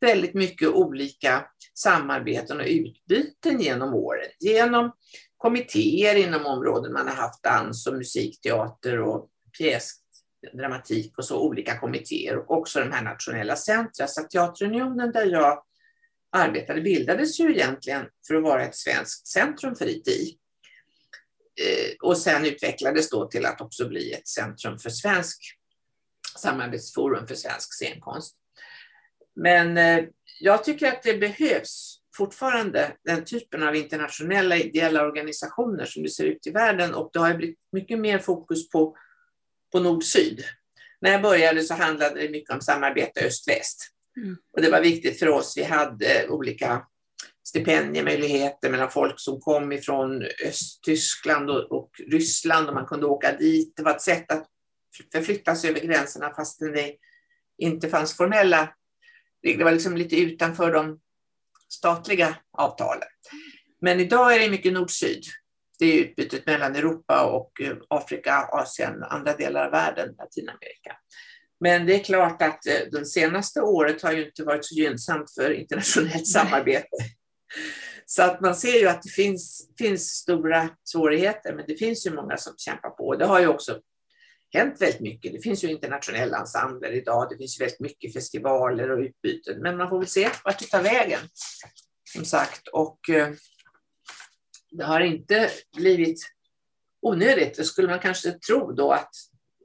[0.00, 4.28] väldigt mycket olika samarbeten och utbyten genom åren.
[4.40, 4.92] Genom
[5.36, 12.38] kommittéer inom områden man har haft dans och musikteater och pjäsdramatik och så olika kommittéer
[12.38, 14.06] och också de här nationella centra.
[14.06, 15.62] Så Teaterunionen där jag
[16.34, 20.38] arbetade bildades ju egentligen för att vara ett svenskt centrum för ITI.
[21.60, 25.38] Eh, och sen utvecklades då till att också bli ett centrum för svensk
[26.38, 28.36] samarbetsforum för svensk scenkonst.
[29.36, 30.04] Men eh,
[30.40, 36.24] jag tycker att det behövs fortfarande den typen av internationella ideella organisationer som det ser
[36.24, 38.96] ut i världen och det har blivit mycket mer fokus på,
[39.72, 40.44] på nord-syd.
[41.00, 43.93] När jag började så handlade det mycket om samarbete öst-väst.
[44.16, 44.36] Mm.
[44.52, 45.54] Och det var viktigt för oss.
[45.56, 46.86] Vi hade olika
[47.46, 53.72] stipendiemöjligheter mellan folk som kom ifrån Östtyskland och, och Ryssland och man kunde åka dit.
[53.76, 54.46] Det var ett sätt att
[55.12, 56.94] förflytta sig över gränserna fastän det
[57.58, 58.68] inte fanns formella
[59.44, 61.00] det var liksom lite utanför de
[61.68, 63.08] statliga avtalen.
[63.80, 65.24] Men idag är det mycket nord-syd.
[65.78, 70.96] Det är utbytet mellan Europa och eh, Afrika, Asien, andra delar av världen, Latinamerika.
[71.60, 75.34] Men det är klart att eh, det senaste året har ju inte varit så gynnsamt
[75.34, 76.96] för internationellt samarbete.
[78.06, 82.14] Så att man ser ju att det finns, finns stora svårigheter, men det finns ju
[82.14, 83.16] många som kämpar på.
[83.16, 83.80] Det har ju också
[84.54, 85.32] hänt väldigt mycket.
[85.32, 89.88] Det finns ju internationella ensembler idag, det finns väldigt mycket festivaler och utbyten, men man
[89.88, 91.20] får väl se vart det tar vägen.
[92.12, 93.32] Som sagt, och eh,
[94.70, 96.20] det har inte blivit
[97.02, 97.56] onödigt.
[97.56, 99.10] Det skulle man kanske tro då att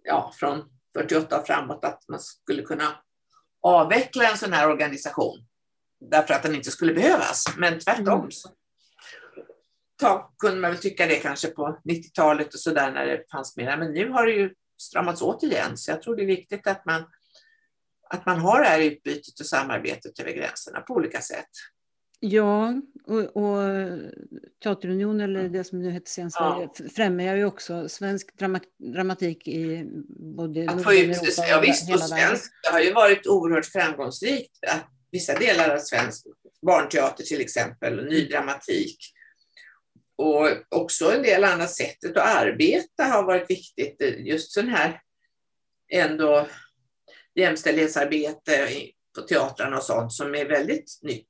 [0.03, 0.63] ja, från
[0.97, 3.01] 48 och framåt att man skulle kunna
[3.61, 5.45] avveckla en sån här organisation
[5.99, 7.45] därför att den inte skulle behövas.
[7.57, 8.31] Men tvärtom mm.
[8.31, 8.49] så
[9.99, 13.77] ta, kunde man väl tycka det kanske på 90-talet och sådär när det fanns mer.
[13.77, 15.77] Men nu har det ju stramats åt igen.
[15.77, 17.03] Så jag tror det är viktigt att man,
[18.09, 21.49] att man har det här utbytet och samarbetet över gränserna på olika sätt.
[22.19, 22.73] Ja,
[23.07, 23.63] och, och
[24.63, 26.73] Teaterunion, eller det som nu heter Scen ja.
[26.95, 28.29] främjar ju också svensk
[28.77, 29.85] dramatik i
[30.37, 34.63] både att få ut, Europa ja, visst, och svensk, Det har ju varit oerhört framgångsrikt
[34.67, 36.25] att vissa delar av svensk
[36.61, 38.97] barnteater till exempel, och ny dramatik,
[40.15, 44.01] och också en del annat sättet att arbeta har varit viktigt.
[44.17, 45.01] Just sån här
[45.91, 46.47] ändå
[47.35, 48.67] jämställdhetsarbete
[49.15, 51.29] på teatrarna och sånt som är väldigt nytt.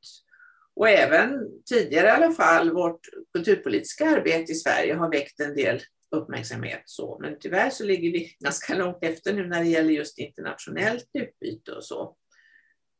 [0.79, 2.99] Och även tidigare i alla fall, vårt
[3.33, 6.81] kulturpolitiska arbete i Sverige har väckt en del uppmärksamhet.
[6.85, 7.19] Så.
[7.21, 11.71] Men tyvärr så ligger vi ganska långt efter nu när det gäller just internationellt utbyte
[11.71, 12.15] och så.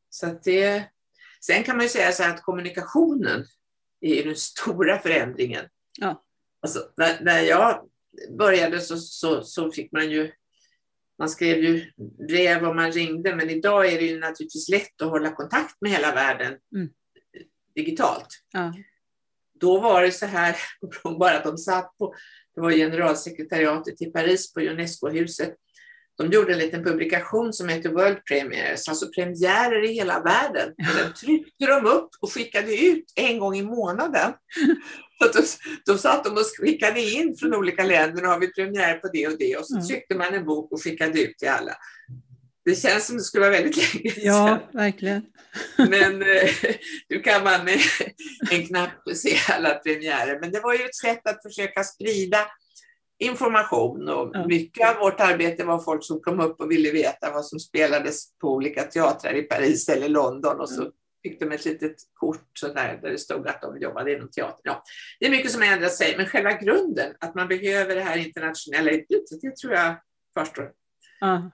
[0.10, 0.84] så att det,
[1.46, 3.46] sen kan man ju säga så att kommunikationen
[4.02, 5.66] är den stora förändringen.
[6.00, 6.24] Ja.
[6.62, 7.90] Alltså, när, när jag
[8.38, 10.32] började så, så, så fick man ju
[11.20, 11.92] man skrev ju
[12.28, 15.92] brev och man ringde, men idag är det ju naturligtvis lätt att hålla kontakt med
[15.92, 16.90] hela världen mm.
[17.80, 18.28] Digitalt.
[18.54, 18.74] Ja.
[19.60, 20.56] Då var det så här,
[21.20, 22.14] bara att de satt på,
[22.56, 25.56] det var generalsekretariatet i Paris på Unesco-huset,
[26.20, 30.70] de gjorde en liten publikation som heter World Premiers, alltså premiärer i hela världen.
[30.70, 34.34] Och den tryckte de upp och skickade ut en gång i månaden.
[35.22, 35.44] Så då,
[35.86, 39.28] då satt de och skickade in från olika länder, nu har vi premiär på det
[39.28, 39.88] och det, och så mm.
[39.88, 41.72] tryckte man en bok och skickade ut till alla.
[42.70, 44.24] Det känns som det skulle vara väldigt länge sedan.
[44.26, 45.26] Ja, verkligen.
[45.78, 46.50] Men eh,
[47.10, 47.80] nu kan man med
[48.52, 50.40] en knapp se alla premiärer.
[50.42, 52.38] Men det var ju ett sätt att försöka sprida
[53.20, 54.48] information och Ja.
[54.48, 58.38] mycket av vårt arbete var folk som kom upp och ville veta vad som spelades
[58.38, 60.92] på olika teatrar i Paris eller London och så
[61.24, 64.62] fick de ett litet kort där, det stod att de jobbade inom teatern.
[64.64, 64.84] Ja,
[65.20, 68.92] det är mycket som ändrat sig, men själva grunden, att man behöver det här internationella
[68.92, 69.96] utbytet, det tror jag
[70.34, 70.72] kvarstår.
[71.20, 71.52] Ja.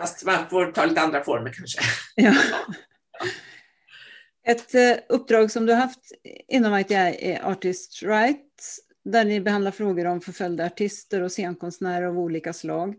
[0.00, 1.80] Fast man får ta lite andra former kanske.
[2.14, 2.34] Ja.
[4.46, 6.12] Ett eh, uppdrag som du har haft
[6.48, 12.18] inom ITI är Artist Rights, där ni behandlar frågor om förföljda artister och scenkonstnärer av
[12.18, 12.94] olika slag.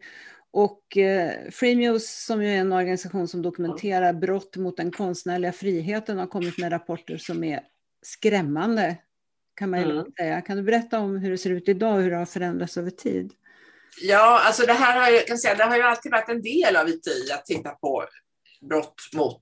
[0.52, 6.28] Och eh, Freemuse, som är en organisation som dokumenterar brott mot den konstnärliga friheten, har
[6.28, 7.60] kommit med rapporter som är
[8.02, 8.96] skrämmande,
[9.56, 10.06] kan man Mm.
[10.18, 10.42] säga.
[10.42, 12.90] Kan du berätta om hur det ser ut idag och hur det har förändrats över
[12.92, 13.34] tid?
[14.02, 16.42] Ja, alltså det här har ju, jag kan säga, det har ju alltid varit en
[16.42, 18.06] del av ITI att titta på
[18.70, 19.40] brott mot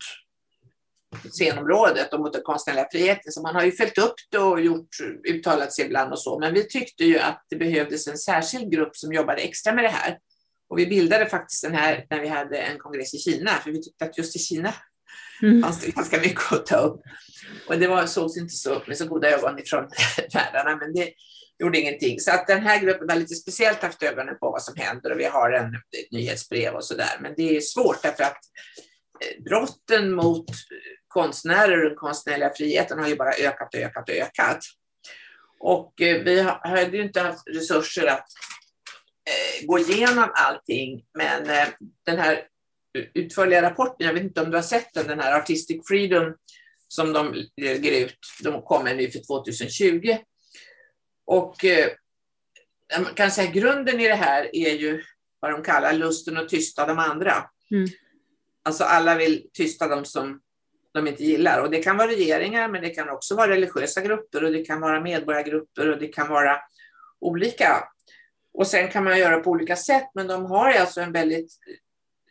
[1.31, 3.31] scenområdet och mot den konstnärliga friheten.
[3.31, 4.89] Så man har ju följt upp det och gjort,
[5.29, 6.39] uttalat sig ibland och så.
[6.39, 9.89] Men vi tyckte ju att det behövdes en särskild grupp som jobbade extra med det
[9.89, 10.17] här.
[10.69, 13.83] Och vi bildade faktiskt den här när vi hade en kongress i Kina, för vi
[13.83, 14.73] tyckte att just i Kina
[15.41, 15.63] Mm.
[15.63, 17.01] fanns det ganska mycket att ta upp.
[17.67, 19.89] Och det var, sågs inte så med så goda ögon ifrån
[20.33, 21.13] världarna, men det
[21.59, 22.19] gjorde ingenting.
[22.19, 25.19] Så att den här gruppen har lite speciellt haft ögonen på vad som händer och
[25.19, 27.17] vi har en ett nyhetsbrev och sådär.
[27.21, 28.39] Men det är svårt därför att
[29.21, 30.45] eh, brotten mot
[31.07, 34.59] konstnärer och den konstnärliga friheten har ju bara ökat och ökat och ökat.
[35.59, 38.27] Och eh, vi hade ju inte haft resurser att
[39.29, 41.47] eh, gå igenom allting, men
[42.05, 42.47] den här
[43.13, 46.35] utförliga rapporten, jag vet inte om du har sett den, den här Artistic Freedom
[46.87, 50.17] som de lägger ut, de kommer nu för 2020.
[51.27, 51.89] Och eh,
[52.99, 55.03] man kan säga grunden i det här är ju
[55.39, 57.49] vad de kallar lusten att tysta de andra.
[57.71, 57.87] Mm.
[58.63, 60.41] Alltså alla vill tysta de som
[60.93, 61.61] de inte gillar.
[61.61, 64.81] Och det kan vara regeringar, men det kan också vara religiösa grupper och det kan
[64.81, 66.57] vara medborgargrupper och det kan vara
[67.19, 67.83] olika.
[68.53, 71.53] Och sen kan man göra på olika sätt, men de har alltså en väldigt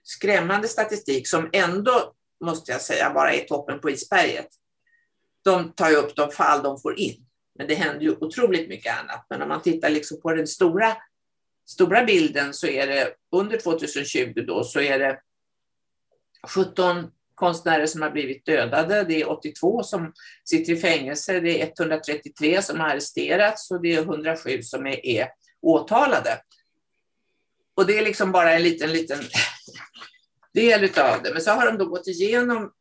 [0.02, 2.12] skrämmande statistik som ändå,
[2.44, 4.48] måste jag säga, bara är toppen på isberget.
[5.44, 7.25] De tar ju upp de fall de får in,
[7.58, 9.26] men det händer ju otroligt mycket annat.
[9.30, 10.96] Men om man tittar liksom på den stora,
[11.66, 15.20] stora bilden så är det under 2020 då så är det
[16.48, 20.12] 17 konstnärer som har blivit dödade, det är 82 som
[20.44, 25.06] sitter i fängelse, det är 133 som har arresterats och det är 107 som är,
[25.06, 25.28] är
[25.62, 26.40] åtalade.
[27.74, 29.18] Och det är liksom bara en liten, liten
[30.54, 31.32] del utav det.
[31.32, 32.72] Men så har de då gått igenom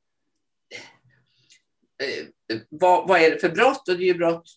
[2.04, 2.26] eh,
[2.70, 3.90] vad, vad är det för brott?
[3.90, 4.50] Och det är ju brott,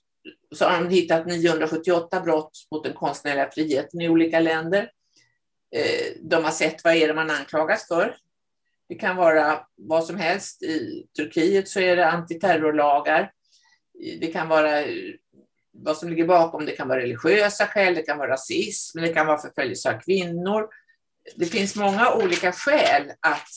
[0.54, 4.90] så har de hittat 978 brott mot den konstnärliga friheten i olika länder.
[5.76, 8.16] Eh, de har sett vad är det man anklagas för.
[8.88, 10.62] Det kan vara vad som helst.
[10.62, 13.32] I Turkiet så är det antiterrorlagar.
[14.20, 15.14] Det kan vara eh,
[15.72, 16.66] vad som ligger bakom.
[16.66, 20.68] Det kan vara religiösa skäl, det kan vara rasism, det kan vara förföljelse av kvinnor.
[21.36, 23.48] Det finns många olika skäl att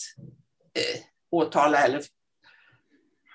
[0.73, 1.01] eh,
[1.31, 2.01] åtala eller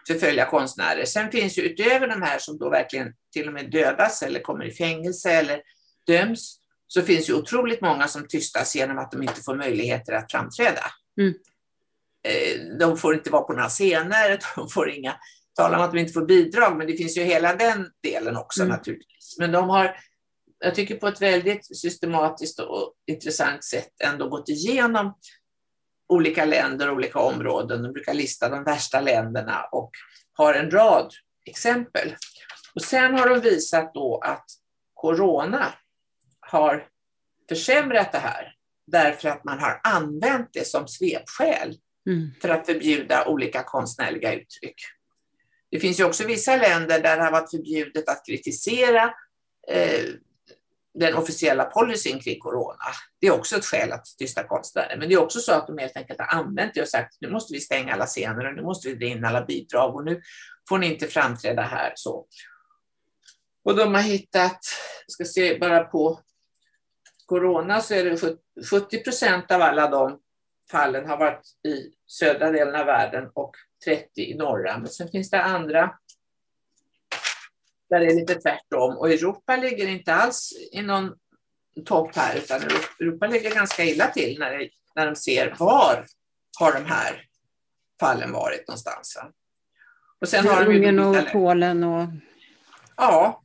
[0.06, 1.04] förfölja konstnärer.
[1.04, 4.64] Sen finns ju utöver de här som då verkligen till och med dödas eller kommer
[4.64, 5.60] i fängelse eller
[6.06, 10.32] döms, så finns ju otroligt många som tystas genom att de inte får möjligheter att
[10.32, 10.82] framträda.
[11.20, 11.34] Mm.
[12.28, 15.16] Eh, De får inte vara på några scener, de får inga,
[15.56, 18.62] tala om att de inte får bidrag, men det finns ju hela den delen också
[18.62, 18.76] Mm.
[18.76, 19.36] naturligtvis.
[19.38, 19.96] Men de har,
[20.58, 25.14] jag tycker på ett väldigt systematiskt och intressant sätt ändå gått igenom
[26.08, 27.82] olika länder, olika områden.
[27.82, 29.90] De brukar lista de värsta länderna och
[30.32, 31.12] har en rad
[31.44, 32.16] exempel.
[32.74, 34.44] Och sen har de visat då att
[34.94, 35.74] corona
[36.40, 36.88] har
[37.48, 38.52] försämrat det här
[38.86, 41.76] därför att man har använt det som svepskäl
[42.08, 42.30] Mm.
[42.42, 44.74] för att förbjuda olika konstnärliga uttryck.
[45.70, 49.14] Det finns ju också vissa länder där det har varit förbjudet att kritisera
[49.68, 50.04] eh,
[50.98, 52.84] den officiella policyn kring corona.
[53.20, 54.96] Det är också ett skäl att tysta konstnärer.
[54.96, 57.30] Men det är också så att de helt enkelt har använt det och sagt nu
[57.30, 60.22] måste vi stänga alla scener och nu måste vi dra in alla bidrag och nu
[60.68, 61.92] får ni inte framträda här.
[61.94, 62.26] Så.
[63.64, 64.58] Och de har hittat,
[65.06, 66.20] jag ska se bara på
[67.26, 68.36] corona så är det
[68.70, 70.20] 70 procent av alla de
[70.70, 74.78] fallen har varit i södra delen av världen och 30 i norra.
[74.78, 75.94] Men sen finns det andra
[77.90, 78.96] där det är lite tvärtom.
[78.96, 81.12] Och Europa ligger inte alls i någon
[81.84, 82.62] topp här, utan
[83.00, 86.06] Europa ligger ganska illa till när, det, när de ser var
[86.58, 87.22] har de här
[88.00, 89.18] fallen varit någonstans.
[89.22, 89.30] Va?
[90.20, 92.08] Och sen har de Ungern och Polen och...
[92.96, 93.42] Ja,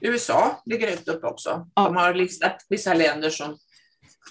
[0.00, 1.70] USA ligger högt upp också.
[1.74, 1.82] Ja.
[1.82, 3.58] De har listat vissa länder som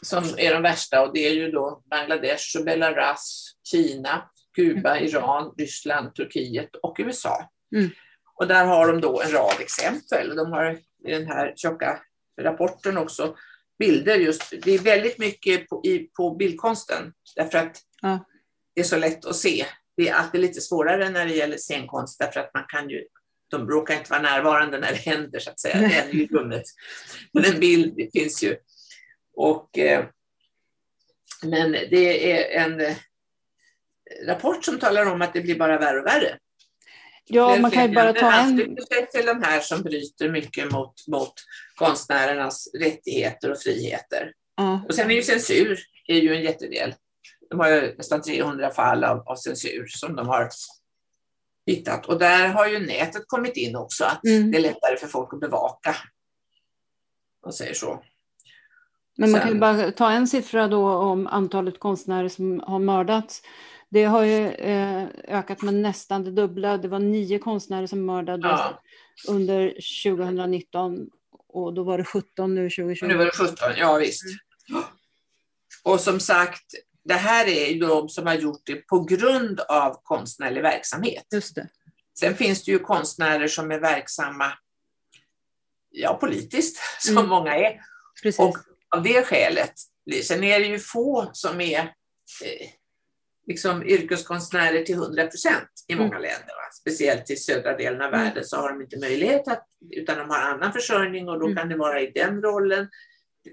[0.02, 5.06] som är de värsta och det är ju då Bangladesh, Belarus, Kina, Kuba, mm.
[5.06, 7.50] Iran, Ryssland, Turkiet och USA.
[7.76, 7.90] Mm.
[8.36, 10.36] Och där har de då en rad exempel.
[10.36, 12.00] De har i den här tjocka
[12.42, 13.36] rapporten också
[13.80, 14.54] bilder just.
[14.64, 18.26] Det är väldigt mycket på, i, på bildkonsten därför att ja.
[18.76, 19.66] det är så lätt att se.
[19.98, 23.04] Det är alltid lite svårare när det gäller scenkonst därför att man kan ju
[23.58, 25.78] de råkar inte vara närvarande när det händer så att säga.
[25.78, 26.64] Det är ju rummet.
[27.32, 28.58] Men en bild finns ju.
[29.36, 30.06] Och, eh,
[31.44, 32.96] men det är en eh,
[34.28, 36.38] rapport som talar om att det blir bara värre och värre.
[37.26, 38.58] Ja, man kan ju bara ta en...
[39.12, 41.34] till de här som bryter mycket mot, mot
[41.76, 44.34] konstnärernas rättigheter och friheter.
[44.60, 44.86] Mm.
[44.86, 46.96] Och sen är ju censur är ju en jättedel.
[47.50, 50.50] De har ju nästan 300 fall av, av censur som de har
[51.66, 52.06] hittat.
[52.06, 54.52] Och där har ju nätet kommit in också, att mm.
[54.52, 55.96] det är lättare för folk att bevaka.
[57.44, 58.04] Man säger så.
[59.18, 62.80] Men man Sen, kan ju bara ta en siffra då om antalet konstnärer som har
[62.80, 63.42] mördats.
[63.94, 66.78] Det har ju eh, ökat med nästan det dubbla.
[66.78, 68.82] Det var nio konstnärer som mördades ja.
[69.28, 69.70] under
[70.04, 71.10] 2019
[71.48, 73.06] och då var det 17 nu 2020.
[73.06, 74.24] Nu var det 17, ja visst.
[74.70, 74.84] Mm.
[75.84, 76.74] Och som sagt,
[77.04, 81.26] det här är ju de som har gjort det på grund av konstnärlig verksamhet.
[81.34, 81.68] Just det.
[82.20, 84.54] Sen finns det ju konstnärer som är verksamma
[85.90, 87.30] ja, politiskt, som mm.
[87.30, 87.82] många är.
[88.24, 88.40] Precis.
[88.40, 88.58] Och
[88.90, 89.74] av det skälet,
[90.24, 91.80] sen är det ju få som är
[92.44, 92.70] eh,
[93.48, 96.22] liksom yrkeskonstnärer till 100 procent i många mm.
[96.22, 96.48] länder.
[96.48, 96.72] Va?
[96.80, 98.20] Speciellt i södra delen av mm.
[98.20, 101.58] världen så har de inte möjlighet att, utan de har annan försörjning och då mm.
[101.58, 102.90] kan det vara i den rollen.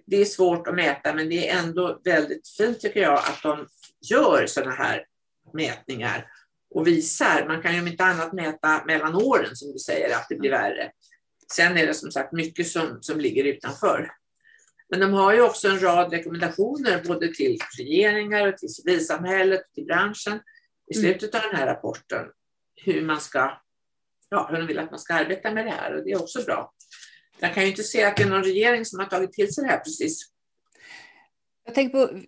[0.06, 3.66] Det är svårt att mäta men det är ändå väldigt fint tycker jag att de
[4.10, 5.04] gör sådana här
[5.52, 6.26] mätningar
[6.70, 7.44] och visar.
[7.46, 10.50] Man kan ju om inte annat mäta mellan åren som du säger att det blir
[10.50, 10.90] värre.
[11.52, 14.10] Sen är det som sagt mycket som, som ligger utanför.
[14.90, 19.74] Men de har ju också en rad rekommendationer både till regeringar och till civilsamhället och
[19.74, 20.40] till branschen
[20.94, 21.02] i mm.
[21.02, 22.26] slutet av den här rapporten
[22.84, 23.60] hur man ska,
[24.28, 26.42] ja, hur de vill att man ska arbeta med det här och det är också
[26.42, 26.72] bra.
[27.40, 29.64] Jag kan ju inte se att det är någon regering som har tagit till sig
[29.64, 30.30] det här precis.
[31.64, 32.20] Jag tänker på,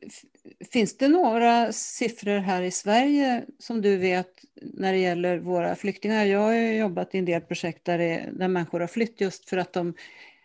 [0.73, 6.25] finns det några siffror här i Sverige som du vet när det gäller våra flyktingar?
[6.25, 9.57] Jag har jobbat i en del projekt där, det, där människor har flytt just för
[9.57, 9.95] att de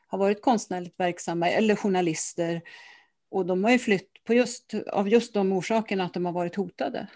[0.08, 2.62] har varit konstnärligt verksamma eller journalister.
[3.30, 6.55] Och de har ju flytt på just, av just de orsakerna att de har varit
[6.55, 7.08] hotade.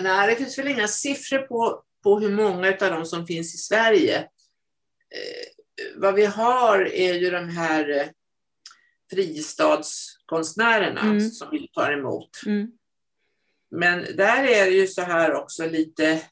[0.00, 3.58] Nej, det finns väl inga siffror på, på hur många av dem som finns i
[3.58, 4.18] Sverige.
[4.18, 4.26] Eh,
[5.96, 8.06] vad vi har är ju de här eh,
[9.10, 11.30] fristadskonstnärerna mm.
[11.30, 12.30] som vi tar emot.
[12.46, 12.72] Mm.
[13.70, 16.22] Men där är det ju så här också lite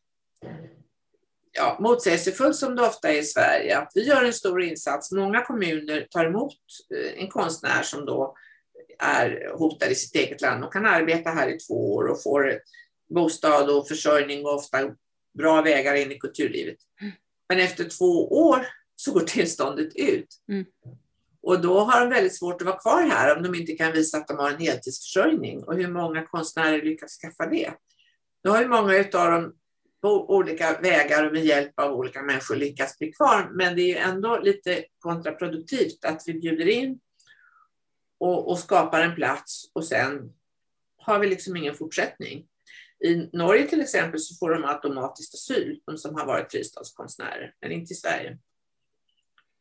[1.57, 5.13] ja, motsägelsefullt som det ofta är i Sverige, att vi gör en stor insats.
[5.13, 6.55] Många kommuner tar emot
[6.95, 8.35] eh, en konstnär som då
[8.99, 12.61] är hotad i sitt eget land och kan arbeta här i två år och får
[13.15, 14.79] bostad och försörjning och ofta
[15.39, 16.79] bra vägar in i kulturlivet.
[17.49, 20.29] Men efter två år så går tillståndet ut.
[20.49, 20.65] Mm.
[21.43, 24.19] Och då har de väldigt svårt att vara kvar här om de inte kan visa
[24.19, 25.65] att de har en heltidsförsörjning.
[25.65, 27.73] Och hur många konstnärer lyckas skaffa det?
[28.45, 29.55] Då har ju många av dem
[30.01, 33.51] på olika vägar och med hjälp av olika människor lyckas bli kvar.
[33.53, 37.01] Men det är ändå lite kontraproduktivt att vi bjuder in
[38.19, 40.33] och, och skapar en plats och sen
[40.99, 42.47] har vi liksom ingen fortsättning.
[43.05, 47.73] I Norge till exempel så får de automatiskt asyl, de som har varit fristadskonstnärer, men
[47.73, 48.39] inte i Sverige.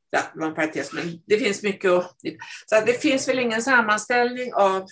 [0.09, 2.17] Ja, det var en parentes, men det finns mycket att...
[2.65, 4.87] Så det finns väl ingen sammanställning av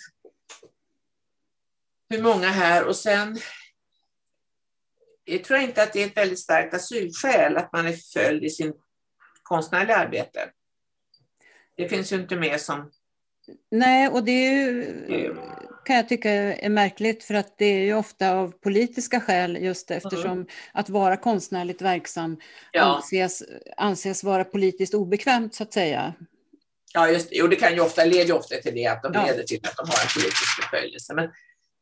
[2.10, 3.38] hur många här och sen
[5.24, 8.50] jag tror inte att det är ett väldigt starkt asylskäl att man är förföljd i
[8.50, 8.72] sin
[9.42, 10.50] konstnärliga arbete.
[11.76, 12.90] Det finns ju inte med som...
[13.70, 14.52] Nej, och det är
[15.08, 15.36] ju,
[15.84, 19.90] kan jag tycka är märkligt för att det är ju ofta av politiska skäl just
[19.90, 20.46] eftersom mm.
[20.72, 22.40] att vara konstnärligt verksam
[22.72, 22.82] ja.
[22.82, 23.42] anses,
[23.76, 26.14] anses vara politiskt obekvämt så att säga.
[26.94, 27.36] Ja, just det.
[27.36, 29.26] Jo, det kan ju ofta, leder ofta till det, att de ja.
[29.26, 31.14] leder till att de har en politisk förföljelse.
[31.14, 31.30] Men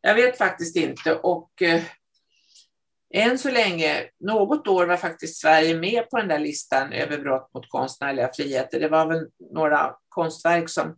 [0.00, 1.82] jag vet faktiskt inte och eh,
[3.14, 7.50] än så länge, något år var faktiskt Sverige med på den där listan över brott
[7.54, 8.80] mot konstnärliga friheter.
[8.80, 10.96] Det var väl några konstverk som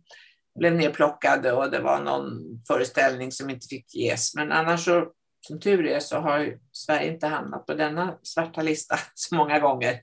[0.59, 2.29] blev nedplockade och det var någon
[2.67, 4.35] föreställning som inte fick ges.
[4.35, 5.07] Men annars så,
[5.47, 10.01] som tur är, så har Sverige inte hamnat på denna svarta lista så många gånger.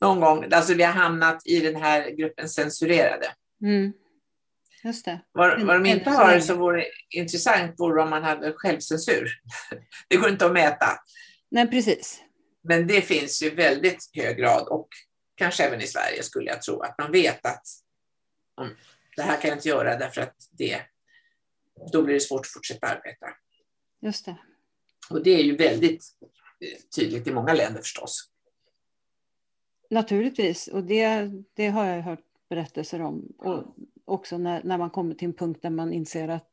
[0.00, 3.26] Någon gång, alltså vi har hamnat i den här gruppen censurerade.
[3.62, 3.92] Mm.
[4.86, 5.20] Just det.
[5.32, 9.30] Vad, vad de inte har så vore intressant vore om man hade självcensur.
[10.08, 10.86] Det går inte att mäta.
[11.50, 12.22] Nej, precis.
[12.62, 14.88] Men det finns ju väldigt hög grad och
[15.34, 17.62] kanske även i Sverige skulle jag tro att man vet att
[19.16, 20.80] det här kan jag inte göra därför att det,
[21.92, 23.26] då blir det svårt att fortsätta arbeta.
[24.00, 24.36] Just det.
[25.10, 26.04] Och det är ju väldigt
[26.60, 28.30] eh, tydligt i många länder förstås.
[29.90, 33.34] Naturligtvis, och det, det har jag hört berättelser om.
[33.38, 33.76] Och
[34.06, 36.48] också när, när man kommer till en punkt där man inser att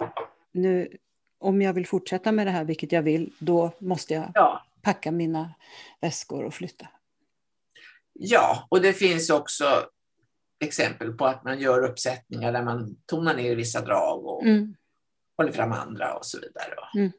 [0.51, 0.97] nu,
[1.39, 4.65] om jag vill fortsätta med det här, vilket jag vill, då måste jag ja.
[4.81, 5.53] packa mina
[6.01, 6.87] väskor och flytta.
[8.13, 9.65] Ja, och det finns också
[10.59, 14.75] exempel på att man gör uppsättningar där man tonar ner vissa drag och mm.
[15.37, 16.75] håller fram andra och så vidare.
[16.95, 17.11] Mm.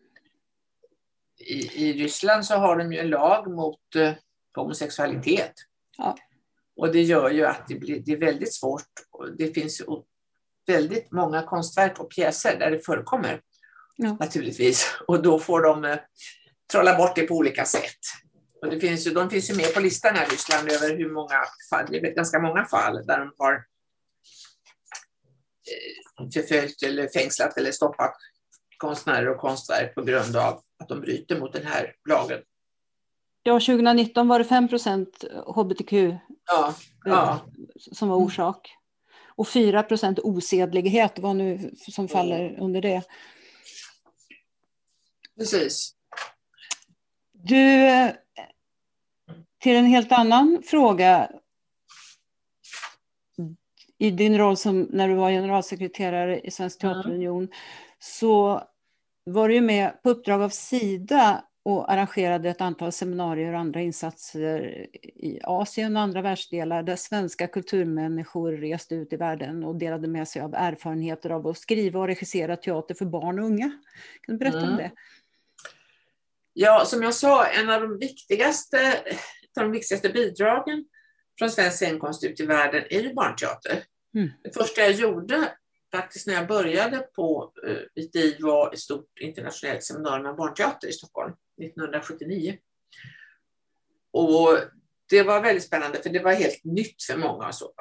[1.39, 4.13] I, I Ryssland så har de ju en lag mot eh,
[4.55, 5.53] homosexualitet.
[5.97, 6.17] Ja.
[6.77, 8.89] Och det gör ju att det, blir, det är väldigt svårt.
[9.39, 9.81] Det finns
[10.67, 13.41] väldigt många konstverk och pjäser där det förekommer.
[13.97, 14.17] Ja.
[14.21, 14.95] Naturligtvis.
[15.09, 15.99] Och då får de eh,
[16.73, 17.99] trolla bort det på olika sätt.
[18.63, 21.13] Och det finns ju, de finns ju med på listan här i Ryssland över hur
[21.13, 23.55] många fall, det är ganska många fall där de har
[26.21, 28.17] eh, förföljt eller fängslat eller stoppat
[28.77, 32.41] konstnärer och konstverk på grund av att de bryter mot den här lagen.
[33.43, 35.93] Ja, 2019 var det 5 procent hbtq
[36.47, 37.41] ja, ja.
[37.77, 38.77] som var orsak.
[39.37, 43.03] Och 4 procent osedlighet var nu som faller under det.
[45.39, 45.95] Precis.
[47.33, 48.13] Du,
[49.59, 51.31] till en helt annan fråga.
[53.99, 57.49] I din roll som när du var generalsekreterare i Svensk Teaterunion
[57.99, 58.63] så
[59.25, 64.87] var du med på uppdrag av Sida och arrangerade ett antal seminarier och andra insatser
[65.03, 70.29] i Asien och andra världsdelar där svenska kulturmänniskor reste ut i världen och delade med
[70.29, 73.79] sig av erfarenheter av att skriva och regissera teater för barn och unga.
[74.23, 74.71] Kan du berätta mm.
[74.71, 74.91] om det?
[76.53, 78.95] Ja, som jag sa, en av de viktigaste,
[79.57, 80.85] av de viktigaste bidragen
[81.39, 83.85] från svensk scenkonst ut i världen är ju barnteater.
[84.15, 84.31] Mm.
[84.43, 85.53] Det första jag gjorde
[85.93, 87.53] faktiskt när jag började på
[87.95, 92.57] ITI eh, var ett stort internationellt seminarium om barnteater i Stockholm 1979.
[94.13, 94.59] Och
[95.11, 97.49] det var väldigt spännande för det var helt nytt för många.
[97.49, 97.73] Och så.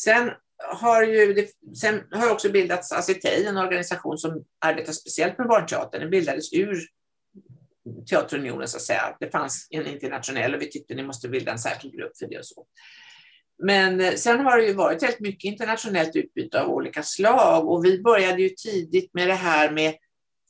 [0.00, 0.30] Sen
[0.72, 6.00] har ju det, sen har också bildats Acitej, en organisation som arbetar speciellt med barnteater.
[6.00, 6.80] Den bildades ur
[8.10, 9.16] Teaterunionen så att säga.
[9.20, 12.38] Det fanns en internationell och vi tyckte ni måste bilda en särskild grupp för det
[12.38, 12.66] och så.
[13.62, 17.84] Men eh, sen har det ju varit väldigt mycket internationellt utbyte av olika slag och
[17.84, 19.94] vi började ju tidigt med det här med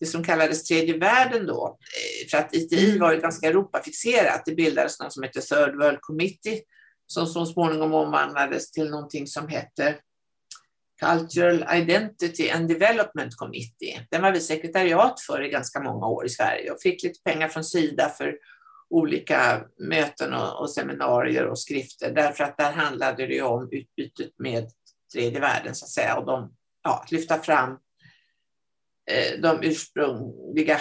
[0.01, 1.78] det som kallades tredje världen då.
[1.78, 3.01] Eh, för att ITI mm.
[3.01, 4.42] var ju ganska Europafixerat.
[4.44, 6.61] Det bildades något som hette Third World Committee
[7.07, 9.96] som så småningom omvandlades till någonting som hette
[11.01, 14.07] Cultural Identity and Development Committee.
[14.11, 17.48] Den var vi sekretariat för i ganska många år i Sverige och fick lite pengar
[17.48, 18.36] från Sida för
[18.90, 24.70] olika möten och, och seminarier och skrifter därför att där handlade det om utbytet med
[25.12, 27.78] tredje världen så att säga och de, ja, att lyfta fram
[29.11, 30.80] Eh, de ursprungliga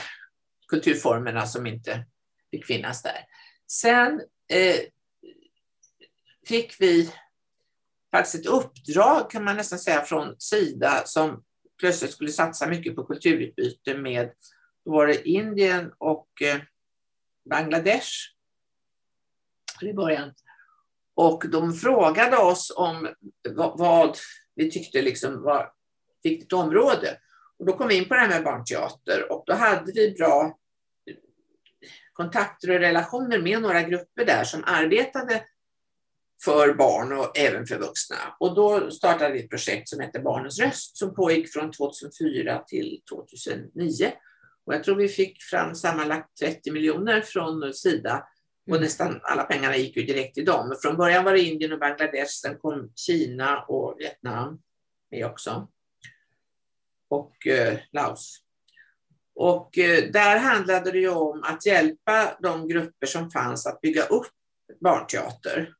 [0.67, 2.05] kulturformerna som inte
[2.51, 3.25] fick finnas där.
[3.67, 4.21] Sen
[4.53, 4.79] eh,
[6.47, 7.11] fick vi
[8.11, 11.43] faktiskt ett uppdrag kan man nästan säga från Sida som
[11.79, 14.31] plötsligt skulle satsa mycket på kulturutbyte med,
[14.85, 16.61] då var det Indien och eh,
[17.49, 18.11] Bangladesh
[19.81, 20.33] i början.
[21.13, 23.09] Och de frågade oss om
[23.55, 24.17] vad,
[24.55, 25.71] vi tyckte liksom var ett
[26.23, 27.19] viktigt område.
[27.59, 30.57] Och då kom vi in på det här med barnteater och då hade vi bra
[32.13, 35.43] kontakter och relationer med några grupper där som arbetade
[36.43, 38.15] för barn och även för vuxna.
[38.39, 43.01] Och då startade vi ett projekt som hette Barnens röst som pågick från 2004 till
[43.09, 44.11] 2009.
[44.65, 48.27] Och jag tror vi fick fram sammanlagt 30 miljoner från Sida
[48.69, 48.81] och mm.
[48.81, 50.75] nästan alla pengarna gick ju direkt till dem.
[50.81, 54.59] Från början var det Indien och Bangladesh, sen kom Kina och Vietnam
[55.11, 55.67] med också.
[57.09, 58.39] Och eh, Laos.
[59.35, 64.03] Och eh, där handlade det ju om att hjälpa de grupper som fanns att bygga
[64.03, 64.31] upp
[64.81, 65.73] barnteater.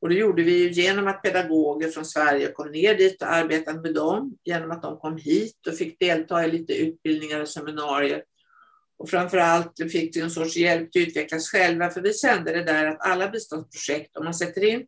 [0.00, 3.80] Och det gjorde vi ju genom att pedagoger från Sverige kom ner dit och arbetade
[3.80, 8.24] med dem, genom att de kom hit och fick delta i lite utbildningar och seminarier.
[8.96, 12.52] Och framför allt fick vi en sorts hjälp till att utvecklas själva, för vi kände
[12.52, 14.86] det där att alla biståndsprojekt, om man sätter in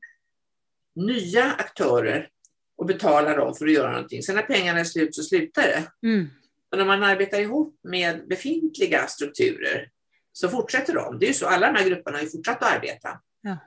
[0.95, 2.29] nya aktörer
[2.77, 6.09] och betalar dem för att göra någonting, sen när pengarna är slut så slutar det.
[6.09, 6.31] Mm.
[6.71, 9.89] Men om man arbetar ihop med befintliga strukturer
[10.33, 11.19] så fortsätter de.
[11.19, 13.21] Det är ju så, alla de här grupperna har ju fortsatt att arbeta.
[13.43, 13.59] Ja.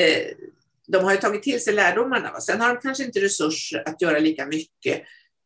[0.00, 0.26] Eh,
[0.86, 2.40] de har ju tagit till sig lärdomarna.
[2.40, 5.02] Sen har de kanske inte resurser att göra lika mycket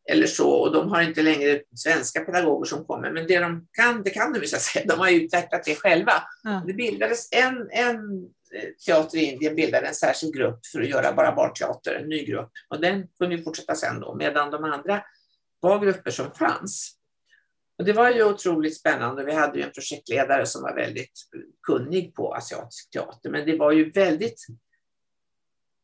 [0.09, 3.11] eller så och de har inte längre svenska pedagoger som kommer.
[3.11, 4.85] Men det de kan, det kan de ju så att säga.
[4.85, 6.13] De har utvecklat det själva.
[6.45, 6.67] Mm.
[6.67, 7.99] Det bildades en, en
[8.85, 12.51] teater i Indien bildade en särskild grupp för att göra bara barnteater, en ny grupp.
[12.69, 15.03] Och den kunde ju fortsätta sen då, medan de andra
[15.59, 16.95] var grupper som fanns.
[17.77, 19.25] Och det var ju otroligt spännande.
[19.25, 21.19] Vi hade ju en projektledare som var väldigt
[21.67, 24.45] kunnig på asiatisk teater, men det var ju väldigt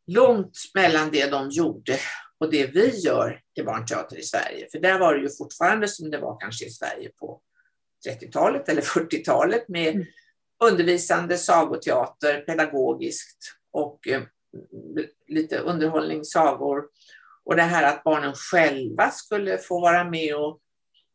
[0.08, 2.00] långt mellan det de gjorde
[2.38, 4.68] och det vi gör i barnteater i Sverige.
[4.72, 7.42] För där var det ju fortfarande som det var kanske i Sverige på
[8.10, 10.06] 30-talet eller 40-talet med mm
[10.64, 13.38] undervisande sagoteater, pedagogiskt
[13.72, 14.22] och eh,
[15.28, 16.84] lite underhållning, sagor.
[17.46, 20.60] Och det här att barnen själva skulle få vara med och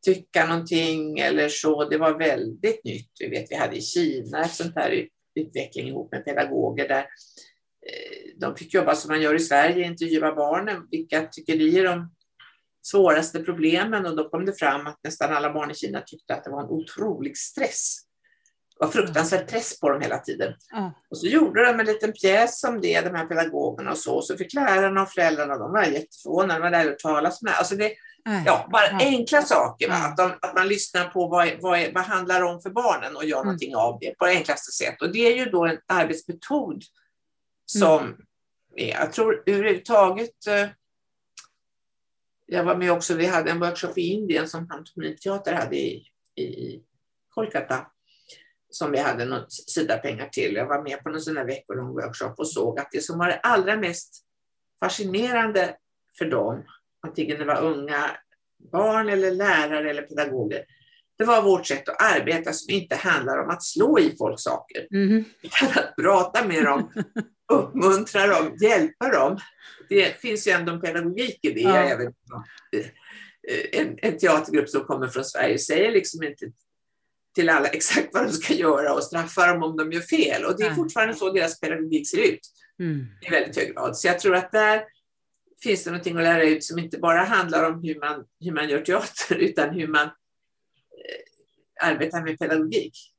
[0.05, 3.11] tycka någonting eller så, det var väldigt nytt.
[3.21, 7.01] Vi vet, vi hade i Kina ett sånt här utveckling ihop med pedagoger där
[7.87, 10.87] eh, de fick jobba som man gör i Sverige, intervjua barnen.
[10.91, 12.15] Vilka tycker ni är de
[12.83, 14.07] svåraste problemen?
[14.07, 16.63] Och då kom det fram att nästan alla barn i Kina tyckte att det var
[16.63, 18.10] en otrolig stress.
[18.81, 20.55] Var fruktansvärd press på dem hela tiden.
[20.73, 20.91] Mm.
[21.11, 24.15] Och så gjorde de en liten pjäs om det, de här pedagogerna och så.
[24.15, 27.55] Och så fick lärarna och föräldrarna, de var jätteförvånade, de var där och talas med.
[27.55, 27.93] Alltså det,
[28.47, 28.99] Ja, bara ja.
[29.01, 29.89] enkla saker.
[29.89, 29.95] Va?
[29.95, 33.25] Att, de, att man lyssnar på vad, vad, vad handlar det om för barnen och
[33.25, 33.47] gör mm.
[33.47, 35.03] någonting av det på det enklaste sätt.
[35.03, 36.83] Och det är ju då en arbetsmetod
[37.67, 38.17] som mm.
[38.75, 40.69] jag tror överhuvudtaget eh,
[42.47, 46.07] jag var med också, vi hade en workshop i Indien som Pantomimteater hade i,
[46.37, 46.81] i
[47.35, 47.87] Kolkata
[48.71, 50.55] som vi hade någon sida pengar till.
[50.55, 53.27] Jag var med på någon sån här veckolång workshop och såg att det som var
[53.27, 54.25] det allra mest
[54.81, 55.77] fascinerande
[56.19, 56.65] för dem
[57.07, 58.11] antingen det var unga
[58.73, 60.65] barn eller lärare eller pedagoger.
[61.19, 64.87] Det var vårt sätt att arbeta som inte handlar om att slå i folk saker.
[64.91, 65.25] Mm.
[65.43, 66.93] Utan att prata med dem,
[67.53, 69.39] uppmuntra dem, hjälpa dem.
[69.89, 71.61] Det finns ju ändå en pedagogik i det.
[71.61, 71.77] Ja.
[71.77, 72.87] Även eh,
[73.81, 76.47] en, en teatergrupp som kommer från Sverige säger liksom inte
[77.35, 80.45] till alla exakt vad de ska göra och straffa dem om de gör fel.
[80.45, 82.41] Och det är fortfarande så deras pedagogik ser ut
[82.81, 83.07] mm.
[83.27, 83.97] i väldigt hög grad.
[83.97, 84.85] Så jag tror att där
[85.63, 88.69] finns det någonting att lära ut som inte bara handlar om hur man, hur man
[88.69, 93.15] gör teater utan hur man eh, arbetar med pedagogik.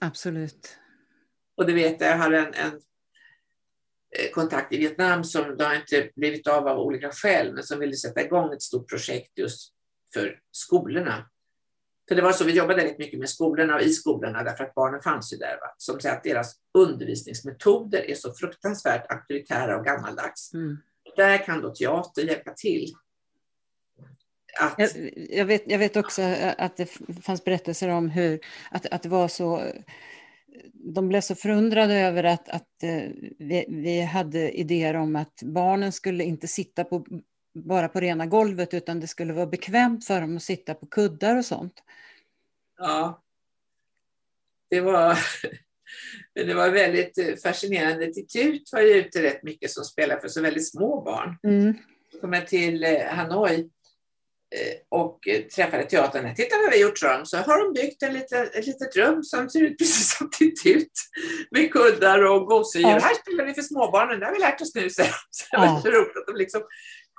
[0.00, 0.78] Absolut.
[1.56, 2.80] Och det vet jag, jag har en, en
[4.18, 7.78] eh, kontakt i Vietnam som det har inte blivit av av olika skäl, men som
[7.78, 9.72] ville sätta igång ett stort projekt just
[10.14, 11.30] för skolorna.
[12.08, 14.74] För det var så, vi jobbade väldigt mycket med skolorna och i skolorna därför att
[14.74, 15.58] barnen fanns ju där.
[15.60, 15.74] Va?
[15.78, 20.54] Som säger att deras undervisningsmetoder är så fruktansvärt auktoritära och gammaldags.
[20.54, 20.78] Mm
[21.16, 22.92] där kan då teater hjälpa till.
[24.60, 24.74] Att...
[24.78, 24.90] Jag,
[25.30, 26.22] jag, vet, jag vet också
[26.58, 26.86] att det
[27.22, 28.40] fanns berättelser om hur
[28.70, 29.72] att, att det var så
[30.94, 35.92] de blev så förundrade över att, att eh, vi, vi, hade idéer om att barnen
[35.92, 37.06] skulle inte sitta på,
[37.54, 41.36] bara på rena golvet utan det skulle vara bekvämt för dem att sitta på kuddar
[41.36, 41.82] och sånt.
[42.78, 43.22] Ja,
[44.70, 45.18] det var,
[46.34, 48.06] det var väldigt eh, fascinerande.
[48.06, 51.36] Titut var ju ute rätt mycket som spelar för så väldigt små barn.
[51.42, 51.74] Mm.
[52.12, 56.34] Så kom jag till eh, Hanoi eh, och träffade teatern.
[56.34, 57.26] Titta vad vi har gjort, så de.
[57.26, 60.92] Så har de byggt en liten, ett litet rum som ser ut precis som Titut
[61.50, 62.88] med kuddar och gosedjur.
[62.88, 62.98] Ja.
[62.98, 64.90] Här spelar vi för småbarnen, det har vi lärt oss nu.
[64.90, 66.62] Så det var så roligt att de liksom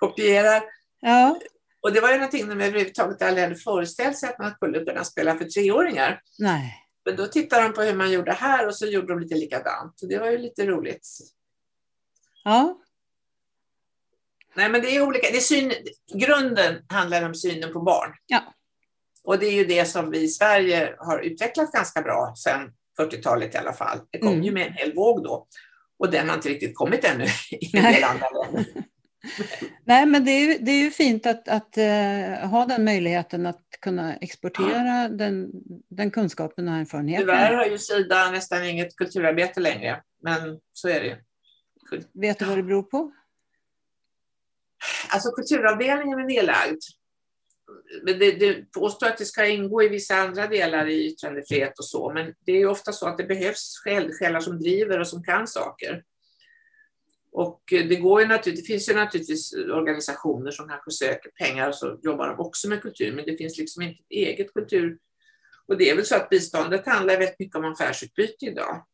[0.08, 0.64] kopierar.
[1.00, 1.40] Ja.
[1.82, 5.04] Och det var ju någonting de överhuvudtaget aldrig hade föreställt sig att man skulle kunna
[5.04, 6.22] spela för treåringar.
[6.40, 6.82] Nej.
[7.06, 10.00] Men då tittade de på hur man gjorde här och så gjorde de lite likadant.
[10.02, 11.08] Det var ju lite roligt.
[12.44, 12.82] Ja.
[14.56, 15.28] Nej, men det är olika.
[15.32, 15.74] Det är syn,
[16.14, 18.14] grunden handlar om synen på barn.
[18.26, 18.54] Ja.
[19.24, 23.56] Och det är ju det som vi i Sverige har utvecklat ganska bra sedan 40-talet
[23.56, 24.00] i alla fall.
[24.12, 24.44] Det kom mm.
[24.44, 25.48] ju med en hel våg då.
[26.00, 28.66] Och den har inte riktigt kommit ännu i en del andra länder.
[29.84, 33.46] Nej, men det är ju, det är ju fint att, att uh, ha den möjligheten
[33.46, 35.10] att kunna exportera ja.
[35.10, 35.52] den,
[35.90, 37.26] den kunskapen och erfarenheten.
[37.26, 41.16] Tyvärr har ju Sida nästan inget kulturarbete längre, men så är det ju.
[42.14, 43.12] Vet du vad det beror på?
[45.10, 46.82] Alltså kulturavdelningen är nedlagd.
[48.04, 51.86] Men det, det påstår att det ska ingå i vissa andra delar i yttrandefrihet och
[51.86, 55.24] så, men det är ju ofta så att det behövs självsjälar som driver och som
[55.24, 56.04] kan saker.
[57.38, 62.00] Och det, går ju det finns ju naturligtvis organisationer som kanske söker pengar och så
[62.02, 64.98] jobbar de också med kultur, men det finns liksom inte eget kultur.
[65.68, 68.86] Och det är väl så att biståndet handlar väldigt mycket om affärsutbyte idag.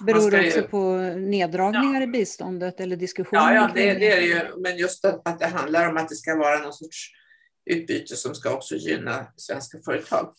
[0.00, 0.62] Beror det också ju...
[0.62, 2.02] på neddragningar ja.
[2.02, 3.54] i biståndet eller diskussioner?
[3.54, 4.62] Ja, ja det, det, är det ju.
[4.62, 7.10] Men just att, att det handlar om att det ska vara någon sorts
[7.70, 10.34] utbyte som ska också gynna svenska företag.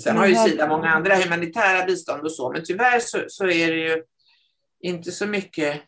[0.00, 3.70] Sen har ju Sida många andra humanitära bistånd och så, men tyvärr så, så är
[3.70, 4.04] det ju
[4.84, 5.82] inte så mycket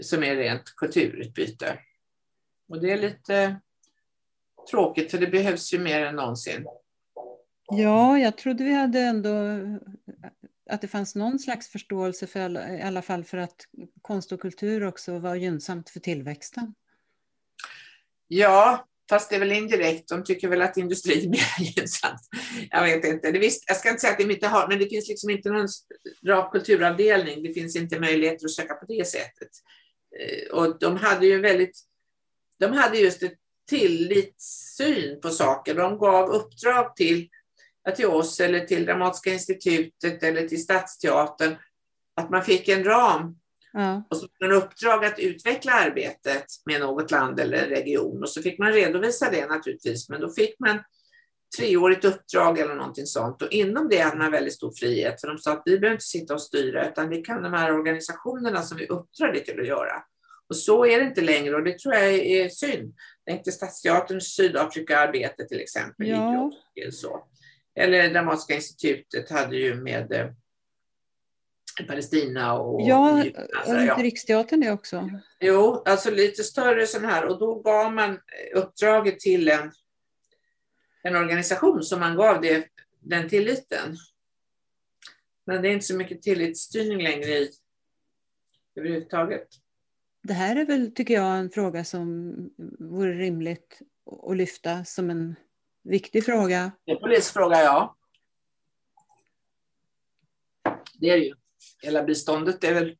[0.00, 1.78] som är rent kulturutbyte.
[2.68, 3.60] Och det är lite
[4.70, 6.66] tråkigt för det behövs ju mer än någonsin.
[7.66, 9.30] Ja, jag trodde vi hade ändå
[10.70, 13.56] att det fanns någon slags förståelse för, i alla fall för att
[14.02, 16.74] konst och kultur också var gynnsamt för tillväxten.
[18.28, 20.08] Ja, fast det är väl indirekt.
[20.08, 22.20] De tycker väl att industrin är mer gynnsamt.
[22.70, 23.30] Jag vet inte.
[23.30, 25.50] Det visst, jag ska inte säga att de inte har, men det finns liksom inte
[25.50, 25.68] någon
[26.26, 27.42] rak kulturavdelning.
[27.42, 29.50] Det finns inte möjligheter att söka på det sättet.
[30.20, 31.80] Eh, och de hade ju väldigt,
[32.58, 33.38] de hade just ett
[33.68, 35.74] tillitssyn på saker.
[35.74, 37.28] De gav uppdrag till,
[37.96, 41.56] till oss eller till Dramatiska institutet eller till Stadsteatern
[42.16, 43.38] att man fick en ram
[43.78, 44.02] Ja.
[44.10, 48.42] Och så fick man uppdrag att utveckla arbetet med något land eller region och så
[48.42, 50.08] fick man redovisa det naturligtvis.
[50.08, 50.78] Men då fick man
[51.58, 55.38] treårigt uppdrag eller någonting sånt och inom det hade man väldigt stor frihet för de
[55.38, 58.78] sa att vi behöver inte sitta och styra utan det kan de här organisationerna som
[58.78, 60.02] vi uppdrar det till att göra.
[60.48, 62.94] Och så är det inte längre och det tror jag är synd.
[63.26, 66.08] Tänk dig Stadsteaterns Sydafrika-arbete till exempel.
[66.08, 66.52] Ja.
[66.92, 67.24] Så.
[67.74, 70.26] Eller Dramatiska institutet hade ju med eh,
[71.84, 73.24] Palestina och Ja,
[73.58, 73.96] alltså, ja.
[73.98, 75.10] Riksteatern det också.
[75.40, 78.20] Jo, alltså lite större sån här och då gav man
[78.54, 79.72] uppdraget till en,
[81.02, 82.68] en organisation som man gav det,
[83.00, 83.96] den tilliten.
[85.44, 87.50] Men det är inte så mycket tillitsstyrning längre i
[88.76, 89.48] överhuvudtaget.
[90.22, 92.34] Det här är väl, tycker jag, en fråga som
[92.78, 93.80] vore rimligt
[94.22, 95.36] att lyfta som en
[95.82, 96.72] viktig fråga.
[96.84, 97.96] Det är en polisfråga, ja.
[100.98, 101.34] Det är det ju
[101.82, 102.96] hela biståndet är väl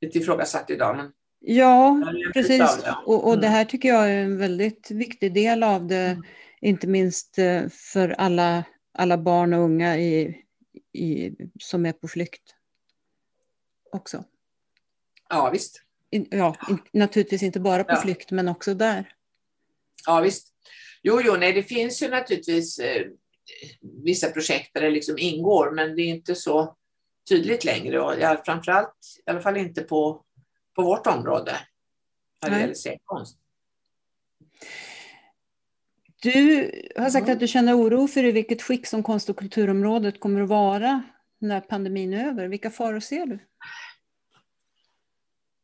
[0.00, 0.96] lite ifrågasatt idag.
[0.96, 2.78] Men ja, precis.
[3.06, 3.56] Och, och, det mm.
[3.56, 6.22] här tycker jag är en väldigt viktig del av det, mm.
[6.60, 8.64] inte minst eh, för alla,
[8.94, 10.42] alla barn och unga i,
[10.92, 12.54] i, som är på flykt
[13.92, 14.24] också.
[15.28, 15.82] Ja, visst.
[16.30, 16.56] Ja,
[16.92, 18.00] naturligtvis inte bara på ja.
[18.00, 19.12] flykt, men också där.
[20.06, 20.48] Ja, visst.
[21.02, 23.06] Jo, jo, nej, det finns ju naturligtvis eh,
[24.04, 26.76] vissa projekt där det liksom ingår, men det är inte så
[27.28, 28.96] tydligt längre och jag, framförallt
[29.26, 30.24] i alla fall inte på,
[30.76, 31.56] på vårt område
[32.42, 33.38] när det gäller scenkonst.
[36.22, 37.32] Du har sagt mm.
[37.32, 41.02] att du känner oro för i vilket skick som konst och kulturområdet kommer att vara
[41.38, 42.48] när pandemin är över.
[42.48, 43.38] Vilka faror ser du?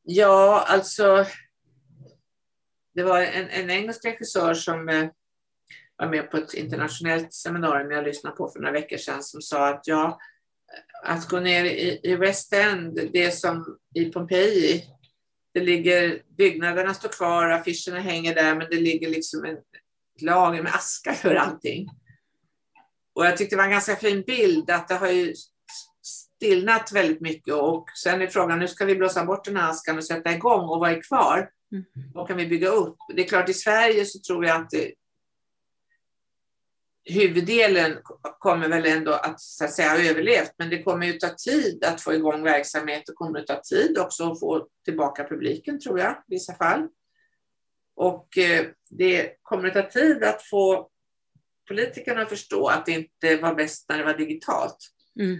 [0.03, 1.27] Ja, alltså
[2.95, 5.09] det var en, en engelsk regissör som eh,
[5.97, 9.69] var med på ett internationellt seminarium jag lyssnade på för några veckor sedan som sa
[9.69, 10.19] att ja,
[11.05, 14.85] att gå ner i, i West End, det som i Pompeji,
[15.55, 19.57] det ligger, byggnaderna står kvar, affischerna hänger där, men det ligger liksom en
[20.21, 21.89] lager med aska för allting.
[23.14, 25.35] Och jag tyckte det var en ganska fin bild, att det har ju
[26.03, 29.97] stillnat väldigt mycket och sen är frågan, nu ska vi blåsa bort den här askan
[29.97, 31.51] och sätta igång och vad är kvar?
[31.73, 31.85] Mm.
[32.14, 32.97] Vad kan vi bygga upp?
[33.16, 34.93] Det är klart, i Sverige så tror jag att det,
[37.09, 37.99] huvuddelen
[38.39, 41.85] kommer väl ändå att, så att säga, ha överlevt, men det kommer ju ta tid
[41.85, 43.03] att få igång verksamhet.
[43.07, 46.89] Det kommer att ta tid också att få tillbaka publiken, tror jag, i vissa fall.
[47.97, 50.91] Och eh, det kommer att ta tid att få
[51.69, 54.77] politikerna att förstå att det inte var bäst när det var digitalt.
[55.21, 55.39] Mm.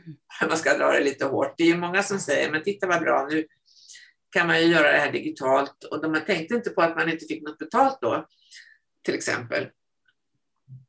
[0.49, 1.55] Man ska dra det lite hårt.
[1.57, 3.47] Det är ju många som säger, men titta vad bra, nu
[4.31, 5.85] kan man ju göra det här digitalt.
[5.85, 8.27] Och de tänkte inte på att man inte fick något betalt då,
[9.05, 9.69] till exempel.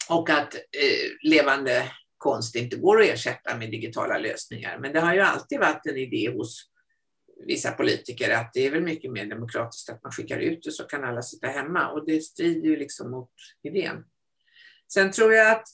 [0.10, 4.80] Och att eh, levande konst inte går att ersätta med digitala lösningar.
[4.80, 6.70] Men det har ju alltid varit en idé hos
[7.46, 10.84] vissa politiker att det är väl mycket mer demokratiskt att man skickar ut det så
[10.84, 13.32] kan alla sitta hemma och det strider ju liksom mot
[13.64, 14.06] idén.
[14.94, 15.68] Sen tror jag att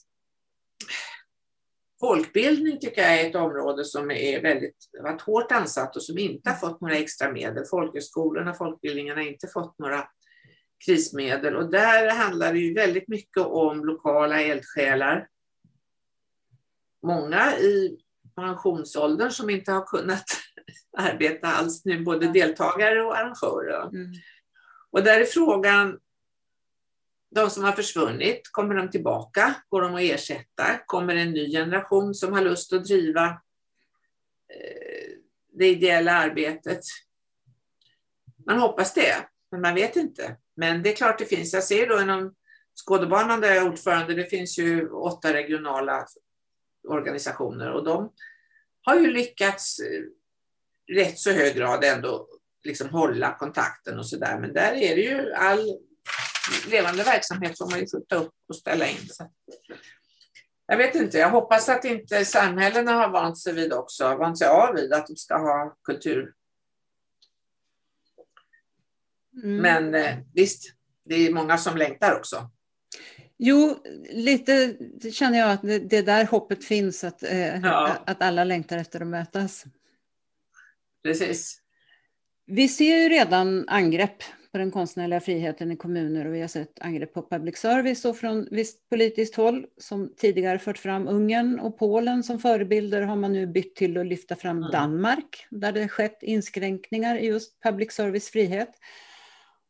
[2.00, 6.50] folkbildning tycker jag är ett område som är väldigt varit hårt ansatt och som inte
[6.50, 7.64] har fått några extra medel.
[7.70, 10.08] Folkhögskolorna, folkbildningen har inte fått några
[10.84, 15.28] krismedel och där handlar det ju väldigt mycket om lokala eldsjälar.
[17.02, 17.98] Många i
[18.36, 20.24] pensionsåldern som inte har kunnat
[20.98, 23.82] arbeta alls nu, både deltagare och arrangörer.
[23.82, 24.12] Mm.
[24.90, 25.98] Och där är frågan,
[27.30, 29.54] de som har försvunnit, kommer de tillbaka?
[29.68, 30.78] Går de att ersätta?
[30.86, 33.26] Kommer en ny generation som har lust att driva
[34.54, 35.16] eh,
[35.52, 36.80] det ideella arbetet?
[38.46, 39.14] Man hoppas det,
[39.50, 40.36] men man vet inte.
[40.56, 41.52] Men det är klart det finns.
[41.52, 42.34] Jag ser då inom
[42.74, 46.06] Skådebanan där jag är ordförande, det finns ju åtta regionala
[46.88, 48.12] organisationer och de
[48.82, 50.02] har ju lyckats eh,
[50.94, 52.28] rätt så hög grad ändå
[52.64, 54.38] liksom hålla kontakten och sådär.
[54.40, 55.78] Men där är det ju all
[56.70, 59.08] levande verksamhet får man ju skjuta upp och ställa in.
[59.08, 59.30] Så.
[60.66, 64.48] Jag vet inte, jag hoppas att inte samhällena har vant sig vid också, vant sig
[64.48, 66.32] av vid att de ska ha kultur
[69.42, 69.56] Mm.
[69.56, 70.72] Men eh, visst,
[71.04, 72.50] det är många som längtar också.
[73.38, 73.76] Jo,
[74.10, 74.76] lite
[75.12, 77.96] känner jag att det, det där hoppet finns, att, eh, Ja.
[78.06, 79.64] att alla längtar efter att mötas.
[81.02, 81.60] Precis.
[82.46, 84.22] Vi ser ju redan angrepp
[84.52, 88.16] på den konstnärliga friheten i kommuner och vi har sett angrepp på public service och
[88.16, 93.32] från visst politiskt håll som tidigare fört fram Ungern och Polen som förebilder har man
[93.32, 94.70] nu bytt till att lyfta fram Mm.
[94.70, 98.70] Danmark där det skett inskränkningar i just public service frihet.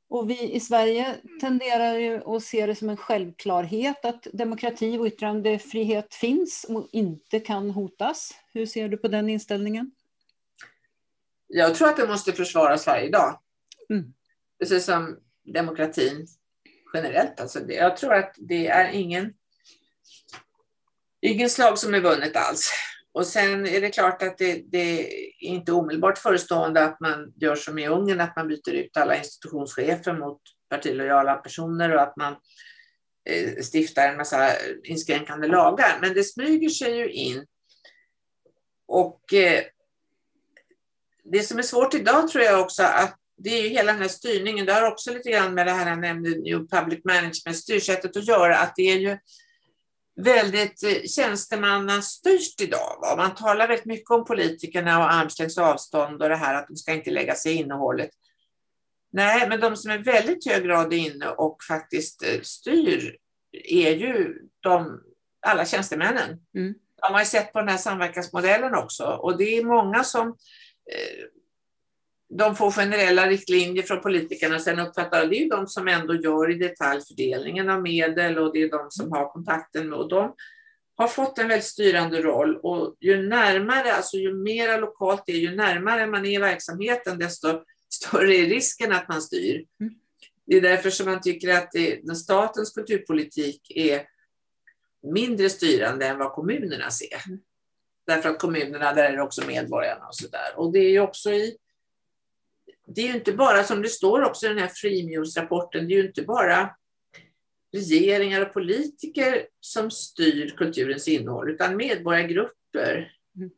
[0.08, 5.06] Och vi i Sverige tenderar ju att se det som en självklarhet att demokrati och
[5.06, 8.34] yttrandefrihet finns och inte kan hotas.
[8.52, 9.90] Hur ser du på den inställningen?
[11.46, 13.40] Jag tror att det måste försvaras varje dag.
[13.90, 14.14] Mm.
[14.58, 16.26] Precis som demokratin
[16.94, 17.40] generellt.
[17.40, 19.34] Alltså det, jag tror att det är ingen,
[21.20, 22.70] ingen slag som är vunnet alls.
[23.16, 27.56] Och sen är det klart att det, det är inte omedelbart förestående att man gör
[27.56, 32.36] som i Ungern, att man byter ut alla institutionschefer mot partilojala personer och att man
[33.28, 34.50] eh, stiftar en massa
[34.84, 35.98] inskränkande lagar.
[36.00, 37.46] Men det smyger sig ju in.
[38.86, 39.64] Och eh,
[41.24, 44.08] det som är svårt idag tror jag också att det är ju hela den här
[44.08, 48.16] styrningen, det har också lite grann med det här jag nämnde, New Public Management, styrsättet
[48.16, 49.18] att göra, att det är ju
[50.16, 52.98] väldigt eh, tjänstemannastyrt idag.
[53.00, 53.16] Va?
[53.16, 56.92] Man talar väldigt mycket om politikerna och armslängds avstånd och det här att de ska
[56.92, 58.10] inte lägga sig i innehållet.
[59.12, 63.16] Nej, men de som är väldigt hög grad inne och faktiskt eh, styr
[63.64, 65.00] är ju de,
[65.46, 66.40] alla tjänstemännen.
[66.56, 66.74] Mm.
[67.02, 70.28] De har ju sett på den här samverkansmodellen också och det är många som
[70.92, 71.24] eh,
[72.28, 76.50] de får generella riktlinjer från politikerna sen uppfattar det är ju de som ändå gör
[76.50, 80.34] i detalj fördelningen av medel och det är de som har kontakten med och de
[80.96, 85.36] har fått en väldigt styrande roll och ju närmare, alltså ju mera lokalt det är,
[85.36, 89.64] ju närmare man är i verksamheten desto större är risken att man styr.
[89.80, 89.94] Mm.
[90.46, 94.02] Det är därför som man tycker att det, statens kulturpolitik är
[95.12, 97.22] mindre styrande än vad kommunerna ser.
[97.26, 97.40] Mm.
[98.06, 100.52] Därför att kommunerna, där är det också medborgarna och sådär.
[100.56, 101.56] Och det är ju också i
[102.86, 105.96] det är ju inte bara, som det står också i den här Freemuse-rapporten, det är
[105.96, 106.70] ju inte bara
[107.72, 113.12] regeringar och politiker som styr kulturens innehåll, utan medborgargrupper.
[113.36, 113.50] Mm.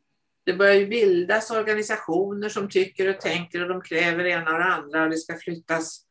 [0.45, 4.59] Det börjar ju bildas organisationer som tycker och tänker och de kräver det ena och
[4.59, 6.05] det andra och det ska flyttas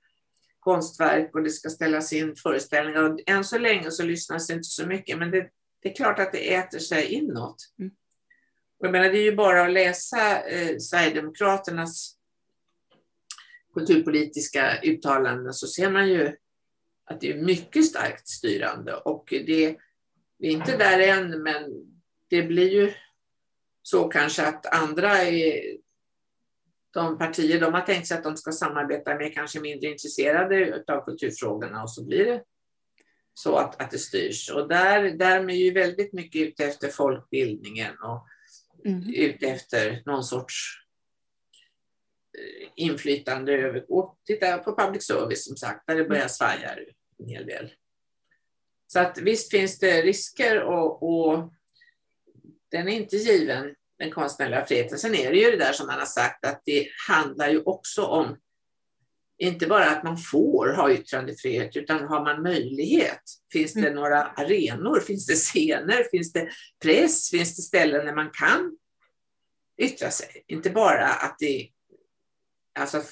[0.61, 3.03] konstverk och det ska ställas in föreställningar.
[3.03, 5.51] Och än så länge så lyssnas det inte så mycket, men det,
[5.83, 7.57] det är klart att det äter sig inåt.
[7.79, 7.91] Mm.
[8.79, 12.18] Och Jag menar, det är ju bara att läsa eh, Sverigedemokraternas
[13.79, 16.37] kulturpolitiska uttalanden så ser man ju
[17.05, 19.77] att det är mycket starkt styrande och det,
[20.39, 21.71] vi är inte där än men
[22.31, 22.93] det blir ju
[23.83, 25.77] så kanske att andra är,
[26.91, 31.05] de partier de har tänkt sig att de ska samarbeta med kanske mindre intresserade av
[31.05, 32.43] kulturfrågorna och så blir det
[33.35, 34.51] så att, att det styrs.
[34.51, 38.29] Och där, där är ju väldigt mycket ute efter folkbildningen och
[38.85, 39.15] Mm.
[39.15, 40.55] ute efter någon sorts
[42.77, 46.77] inflytande över, och titta på public service som sagt, där det börjar svaja
[47.19, 47.73] en hel del.
[48.87, 51.53] Så att visst finns det risker och, och
[52.71, 54.99] den är inte given, den konstnärliga friheten.
[54.99, 58.03] Sen är det ju det där som man har sagt att det handlar ju också
[58.03, 58.37] om
[59.39, 63.23] inte bara att man får ha yttrandefrihet utan har man möjlighet?
[63.53, 63.95] Finns det Mm.
[63.95, 65.01] några arenor?
[65.01, 66.11] Finns det scener?
[66.11, 66.49] Finns det
[66.83, 67.31] press?
[67.31, 68.79] Finns det ställen där man kan
[69.79, 70.45] yttra sig?
[70.47, 71.69] Inte bara att det
[72.79, 73.03] alltså,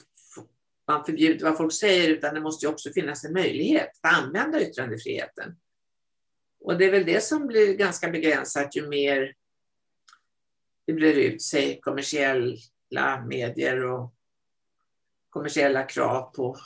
[0.88, 4.60] man förbjuder vad folk säger utan det måste ju också finnas en möjlighet att använda
[4.60, 5.56] yttrandefriheten.
[6.60, 9.34] Och det är väl det som blir ganska begränsat ju mer
[10.86, 14.14] det blir ut sig kommersiella medier och
[15.30, 16.56] kommersiella krav på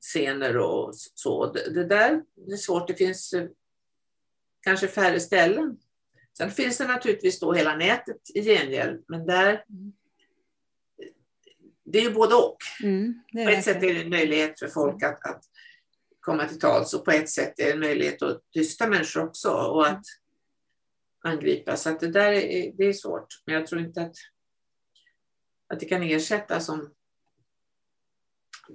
[0.00, 1.52] scener och så.
[1.52, 2.88] Det, där det är svårt.
[2.88, 3.48] Det finns eh,
[4.60, 5.78] kanske färre ställen.
[6.38, 9.92] Sen finns det naturligtvis då hela nätet i gengäld, men där mm
[11.92, 12.56] det är ju både och.
[12.82, 15.44] Mm, På ett sätt är det en möjlighet för folk att, att
[16.20, 19.50] komma till tals och på ett sätt är det en möjlighet att tysta människor också
[19.50, 20.02] och att
[21.22, 21.76] angripa.
[21.76, 23.26] Så att det där är, det är svårt.
[23.46, 24.14] Men jag tror inte att,
[25.66, 26.94] att det kan ersätta som...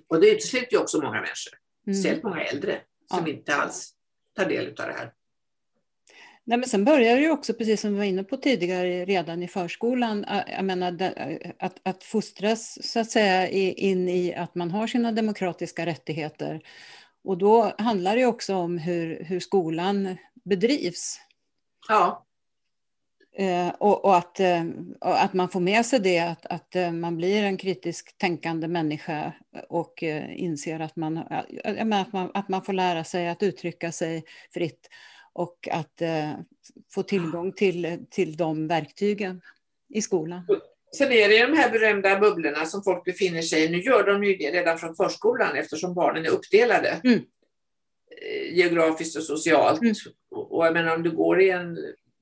[0.08, 1.54] Och det utesluter ju också många människor,
[1.88, 1.96] Mm.
[1.96, 3.34] speciellt många äldre som Ja.
[3.34, 3.94] inte alls
[4.36, 5.14] tar del av det här.
[6.48, 9.44] Nej, men sen börjar det ju också, precis som vi var inne på tidigare, redan
[9.44, 11.14] i förskolan, jag menar,
[11.60, 16.62] att, att fostras så att säga in i att man har sina demokratiska rättigheter.
[17.24, 21.20] Och då handlar det också om hur, hur skolan bedrivs.
[21.88, 22.26] Ja,
[23.38, 24.64] Eh, och, och, att, eh,
[25.02, 28.68] och att man får med sig det, att, att eh, man blir en kritiskt tänkande
[28.68, 29.34] människa
[29.70, 30.04] och
[30.36, 31.18] inser att man,
[31.64, 34.24] att, man, att man får lära sig att uttrycka sig
[34.54, 34.90] fritt
[35.36, 36.02] och att
[36.94, 39.42] få tillgång till, till de verktygen
[39.90, 40.48] i skolan.
[40.98, 43.70] Sen är det de här berömda bubblorna som folk befinner sig i.
[43.70, 47.02] Nu gör de ju det redan från förskolan eftersom barnen är uppdelade.
[47.04, 47.20] Mm.
[48.52, 49.82] Geografiskt och socialt.
[49.82, 49.96] Mm.
[50.32, 51.78] Och jag menar om du går i en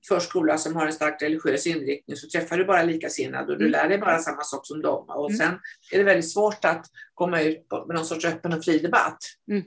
[0.07, 3.71] förskola som har en starkt religiös inriktning så träffar du bara likasinnade och du mm.
[3.71, 5.05] lär dig bara samma sak som dem.
[5.07, 5.37] Och mm.
[5.37, 5.59] sen
[5.91, 9.17] är det väldigt svårt att komma ut med någon sorts öppen och fri debatt.
[9.51, 9.63] Mm.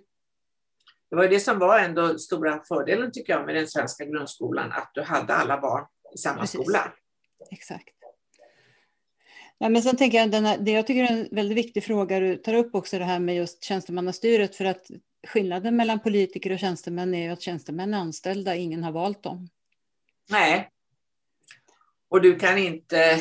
[1.10, 4.90] Det var det som var ändå stora fördelen tycker jag med den svenska grundskolan, att
[4.94, 6.60] du hade alla barn i samma Precis.
[6.60, 6.92] skola.
[7.50, 7.88] Exakt.
[9.58, 12.20] Ja, men sen tänker jag, den här, det jag tycker är en väldigt viktig fråga
[12.20, 14.90] du tar upp också det här med just tjänstemannastyret för att
[15.26, 19.48] skillnaden mellan politiker och tjänstemän är ju att tjänstemän är anställda, ingen har valt dem.
[20.30, 20.70] Nej.
[22.08, 23.20] Och du kan inte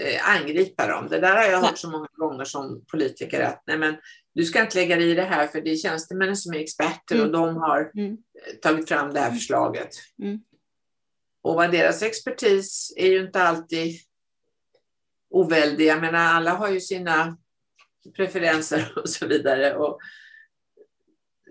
[0.00, 1.08] eh, angripa dem.
[1.08, 3.96] Det där har jag hört så många gånger som politiker att nej men,
[4.34, 7.14] du ska inte lägga dig i det här för det är tjänstemännen som är experter
[7.14, 7.26] mm.
[7.26, 8.12] och de har mm.
[8.12, 9.90] Eh, tagit fram det här förslaget.
[10.22, 10.40] Mm.
[11.42, 14.00] Och vad deras expertis är ju inte alltid
[15.30, 15.86] oväldig.
[15.86, 17.36] Jag menar alla har ju sina
[18.16, 19.76] preferenser och så vidare.
[19.76, 20.00] Och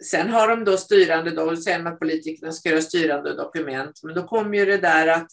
[0.04, 4.16] Sen har de då styrande, då säger man att politikerna ska göra styrande dokument, men
[4.16, 5.28] då kommer ju det där att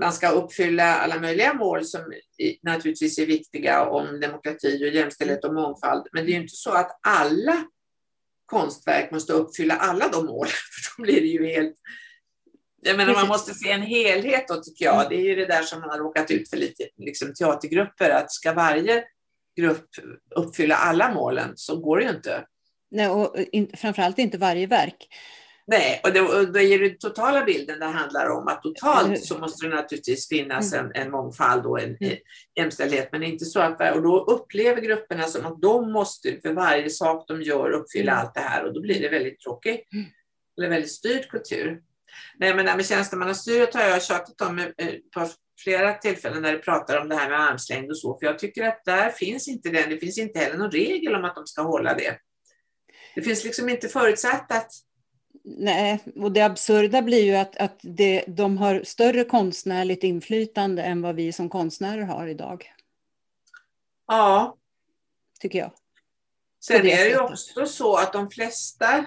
[0.00, 2.12] man ska uppfylla alla möjliga mål som
[2.62, 6.06] naturligtvis är viktiga om demokrati och jämställdhet och mångfald.
[6.12, 7.64] Men det är ju inte så att alla
[8.46, 11.74] konstverk måste uppfylla alla de målen, för då blir det ju helt...
[12.82, 15.08] Jag menar, man måste se en helhet då tycker jag.
[15.08, 18.32] Det är ju det där som man har råkat ut för lite liksom, teatergrupper, att
[18.32, 19.04] ska varje
[19.56, 19.88] grupp
[20.34, 22.44] uppfylla alla målen så går det ju inte.
[22.90, 25.08] Nej, och in, framförallt inte varje verk.
[25.70, 29.38] Nej, och, det, och då är det totala bilden det handlar om att totalt så
[29.38, 30.86] måste det naturligtvis finnas mm.
[30.86, 32.16] en, en mångfald och en mm.
[32.58, 36.90] jämställdhet, men inte så att, och då upplever grupperna som att de måste för varje
[36.90, 38.24] sak de gör uppfylla mm.
[38.24, 40.06] allt det här och då blir det väldigt tråkigt, mm.
[40.58, 41.80] eller väldigt styrd kultur.
[42.38, 45.28] Nej, men det här med tjänstemannastyret har jag tjatat om eh, på
[45.64, 48.64] flera tillfällen när det pratar om det här med armslängd och så, för jag tycker
[48.64, 51.62] att där finns inte det, det finns inte heller någon regel om att de ska
[51.62, 52.18] hålla det.
[53.14, 54.70] Det finns liksom inte förutsatt att...
[55.44, 61.02] Nej, och det absurda blir ju att, att det, de har större konstnärligt inflytande än
[61.02, 62.72] vad vi som konstnärer har idag.
[64.06, 64.56] Ja.
[65.40, 65.72] Tycker jag.
[66.60, 68.98] Sen är det ju också så att de flesta,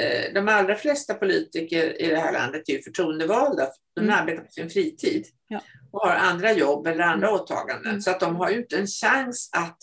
[0.00, 3.68] eh, de allra flesta politiker i det här landet är ju förtroendevalda.
[3.94, 4.14] De mm.
[4.14, 5.60] arbetar på sin fritid ja.
[5.90, 7.40] och har andra jobb eller andra mm.
[7.40, 7.90] åtaganden.
[7.90, 8.00] Mm.
[8.00, 9.78] Så att de har ju inte en chans att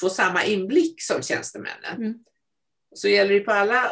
[0.00, 1.96] få samma inblick som tjänstemännen.
[1.96, 2.24] Mm.
[2.94, 3.90] Så gäller det på alla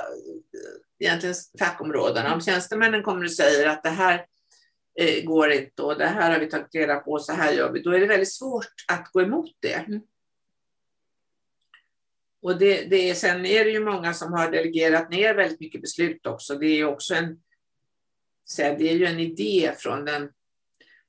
[0.98, 2.32] egentligen fackområden.
[2.32, 4.26] Om tjänstemännen kommer och säger att det här
[5.00, 7.82] eh, går inte och det här har vi tagit reda på, så här gör vi,
[7.82, 9.74] då är det väldigt svårt att gå emot det.
[9.74, 10.00] Mm.
[12.42, 15.80] Och det, det är, sen är det ju många som har delegerat ner väldigt mycket
[15.80, 16.54] beslut också.
[16.54, 17.40] Det är också en,
[18.56, 20.30] det är ju en idé från den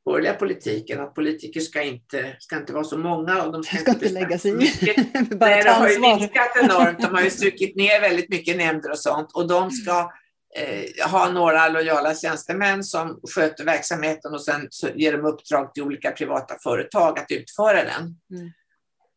[0.06, 3.92] borgerliga politiken, att politiker ska inte, ska inte vara så många och de ska, ska
[3.92, 4.56] inte lägga sig i.
[5.30, 7.00] Nej, de har ju minskat enormt.
[7.00, 10.12] De har ju strukit ner väldigt mycket nämnder och sånt och de ska
[10.56, 16.12] eh, ha några lojala tjänstemän som sköter verksamheten och sen ger de uppdrag till olika
[16.12, 18.16] privata företag att utföra den.
[18.34, 18.52] Mm.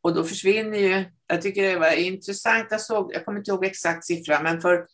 [0.02, 3.64] Och då försvinner ju, jag tycker det var intressant, jag, såg, jag kommer inte ihåg
[3.64, 4.86] exakt siffra, men för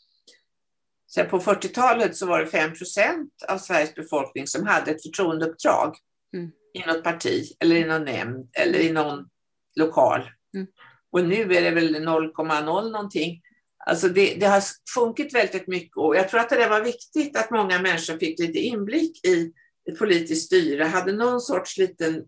[1.10, 5.96] så på 40-talet så var det 5 procent av Sveriges befolkning som hade ett förtroendeuppdrag
[6.34, 6.50] mm.
[6.74, 9.28] i något parti eller i någon nämnd eller i någon
[9.76, 10.20] lokal.
[10.54, 10.66] Mm.
[11.12, 13.42] Och nu är det väl 0,0 någonting.
[13.86, 14.62] Alltså det, det, har
[14.94, 18.58] sjunkit väldigt mycket och jag tror att det var viktigt att många människor fick lite
[18.58, 19.52] inblick i
[19.90, 22.24] ett politiskt styre, hade någon sorts liten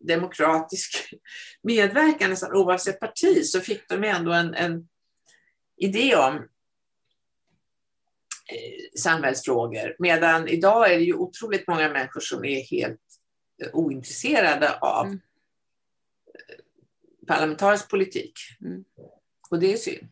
[0.00, 1.10] demokratisk
[1.62, 4.88] medverkan nästan oavsett parti så fick de ändå en, en
[5.76, 6.48] idé om
[8.98, 9.96] samhällsfrågor.
[9.98, 13.00] Medan idag är det ju otroligt många människor som är helt
[13.62, 15.20] eh, ointresserade av mm.
[16.26, 18.32] Eh, parlamentarisk politik.
[18.60, 18.84] Mm.
[19.50, 20.08] Och det är synd.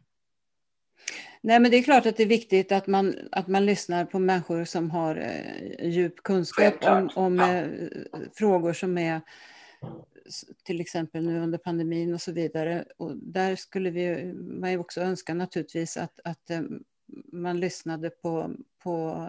[1.41, 4.19] Nej, men det är klart att det är viktigt att man, att man lyssnar på
[4.19, 7.55] människor som har eh, djup kunskap om, om ja.
[7.55, 7.69] eh,
[8.35, 9.21] frågor som är
[10.65, 12.85] till exempel nu under pandemin och så vidare.
[12.97, 16.51] Och där skulle vi man också önska naturligtvis att, att
[17.33, 18.51] man lyssnade på,
[18.83, 19.27] på,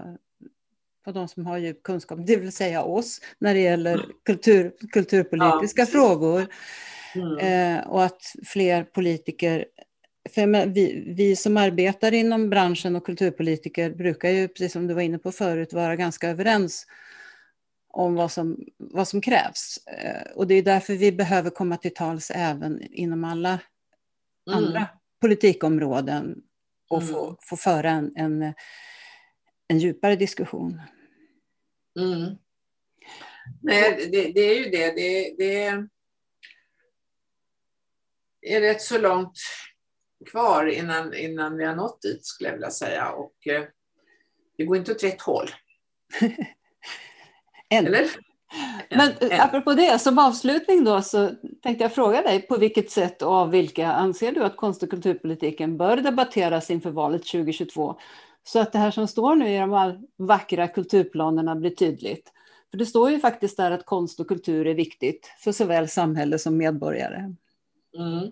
[1.05, 4.09] på de som har djup kunskap, det vill säga oss, när det gäller mm.
[4.25, 6.47] kultur, kulturpolitiska ja, frågor.
[7.15, 7.37] Mm.
[7.37, 9.65] Eh, och att fler politiker
[10.29, 15.01] för vi, vi som arbetar inom branschen och kulturpolitiker brukar ju, precis som du var
[15.01, 16.85] inne på förut, vara ganska överens
[17.89, 19.77] om vad som, vad som krävs.
[19.87, 23.59] Eh, och det är därför vi behöver komma till tals även inom alla
[24.47, 24.57] mm.
[24.57, 24.87] andra
[25.21, 26.41] politikområden
[26.93, 27.13] och mm.
[27.13, 28.53] få, få föra en, en,
[29.67, 30.81] en djupare diskussion.
[31.99, 32.37] Mm.
[33.61, 34.91] Nej, det, det, är ju det.
[34.91, 35.35] det.
[35.37, 35.65] Det
[38.55, 39.37] är rätt så långt
[40.31, 43.11] kvar innan, innan vi har nått dit, skulle jag vilja säga.
[43.11, 43.65] Och eh,
[44.57, 45.49] det går inte åt rätt håll.
[47.69, 48.09] Eller?
[48.89, 49.41] Men en.
[49.41, 51.29] apropå det, som avslutning då så
[51.63, 54.89] tänkte jag fråga dig på vilket sätt och av vilka anser du att konst och
[54.89, 57.99] kulturpolitiken bör debatteras inför valet 2022?
[58.43, 62.31] Så att det här som står nu i de här vackra kulturplanerna blir tydligt.
[62.71, 66.39] För det står ju faktiskt där att konst och kultur är viktigt för såväl samhälle
[66.39, 67.35] som medborgare.
[67.97, 68.31] Mm.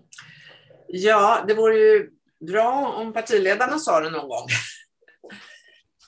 [0.87, 2.09] Ja, det vore ju
[2.51, 4.47] bra om partiledarna sa det någon gång.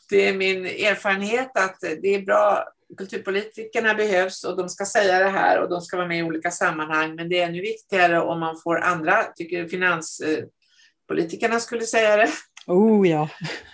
[0.10, 2.64] Det är min erfarenhet att det är bra
[2.98, 6.52] kulturpolitikerna behövs och de ska säga det här och de ska vara med i olika
[6.52, 7.16] sammanhang.
[7.16, 12.30] Men det är ännu viktigare om man får andra, tycker finanspolitikerna skulle säga det.
[12.68, 13.30] Oh ja.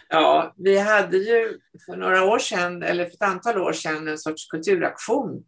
[0.10, 4.18] Ja, vi hade ju för några år sedan, eller för ett antal år sedan, en
[4.18, 5.44] sorts kulturaktion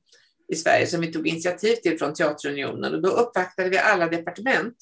[0.54, 4.76] i Sverige som vi tog initiativ till från Teaterunionen och då uppvaktade vi alla departement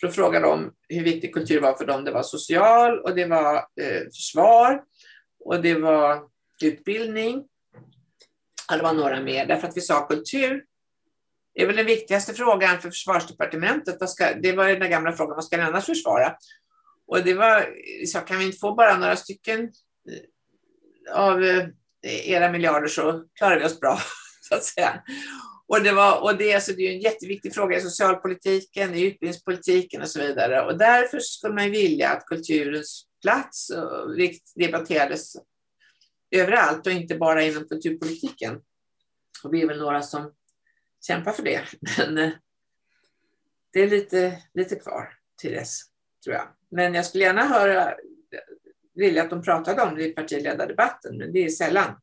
[0.00, 2.04] för att fråga dem hur viktig kultur var för dem.
[2.04, 4.82] Det var social och det var eh, försvar
[5.44, 6.22] och det var
[6.62, 7.44] utbildning
[8.72, 10.64] Ja, det var några mer, därför att vi sa kultur
[11.54, 14.10] det är väl den viktigaste frågan för försvarsdepartementet.
[14.10, 16.36] Ska, det var den gamla frågan, vad ska ni annars försvara?
[17.06, 17.68] Och det var,
[18.06, 21.68] så kan vi inte få bara några stycken eh, av eh,
[22.30, 23.98] era miljarder så klarar vi oss bra,
[24.48, 25.02] så att säga.
[25.66, 30.02] Och det, var, och det, alltså, det är en jätteviktig fråga i socialpolitiken, i utbildningspolitiken
[30.02, 30.62] och så vidare.
[30.66, 33.70] Och därför skulle man vilja att kulturens plats
[34.54, 35.36] debatterades
[36.32, 38.60] överallt och inte bara inom kulturpolitiken.
[39.44, 40.32] Och vi är väl några som
[41.06, 41.62] kämpar för det.
[41.98, 42.30] Men eh,
[43.72, 45.80] det är lite, lite kvar till dess,
[46.24, 46.48] tror jag.
[46.70, 47.94] Men jag skulle gärna höra,
[48.94, 52.00] vilja att de pratade om det i partiledardebatten, men det är sällan.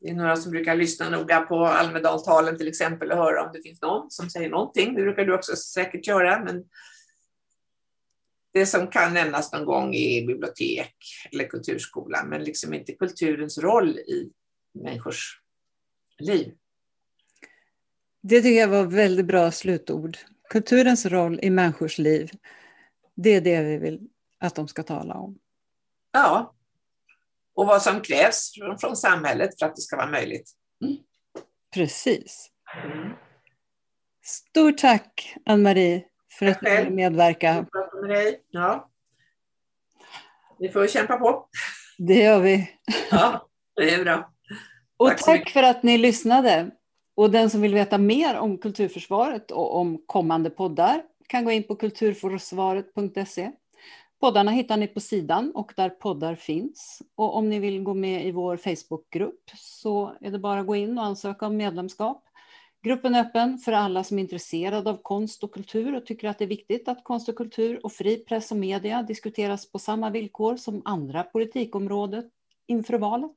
[0.00, 3.62] Det är några som brukar lyssna noga på Almedaltalen till exempel och höra om det
[3.62, 4.94] finns någon som säger någonting.
[4.94, 6.64] Det brukar du också säkert göra, men
[8.56, 10.94] det som kan nämnas någon gång är bibliotek
[11.32, 14.32] eller kulturskola, men liksom inte kulturens roll i
[14.74, 15.40] människors
[16.18, 16.54] liv.
[18.22, 20.18] Det tycker jag var väldigt bra slutord.
[20.50, 22.30] Kulturens roll i människors liv,
[23.14, 24.00] det är det vi vill
[24.38, 25.38] att de ska tala om.
[26.12, 26.54] Ja,
[27.54, 30.50] och vad som krävs från, från samhället för att det ska vara möjligt.
[30.84, 30.96] Mm.
[31.74, 32.50] Precis.
[32.84, 33.12] Mm.
[34.22, 36.04] Stort tack Ann-Marie
[36.38, 37.66] för att ville medverka.
[38.02, 38.42] Med dig.
[38.50, 38.90] Ja.
[40.58, 41.48] Vi får kämpa på.
[41.98, 42.70] Det gör vi.
[43.10, 44.32] Ja, det är bra.
[44.96, 46.70] Och tack, tack för att ni lyssnade.
[47.14, 51.62] Och den som vill veta mer om Kulturförsvaret och om kommande poddar kan gå in
[51.62, 53.52] på kulturforsvaret.se.
[54.20, 57.02] Poddarna hittar ni på sidan och där poddar finns.
[57.14, 60.76] Och om ni vill gå med i vår Facebookgrupp så är det bara att gå
[60.76, 62.25] in och ansöka om medlemskap.
[62.86, 66.38] Gruppen är öppen för alla som är intresserade av konst och kultur och tycker att
[66.38, 70.10] det är viktigt att konst och kultur och fri press och media diskuteras på samma
[70.10, 72.30] villkor som andra politikområden
[72.66, 73.36] inför valet.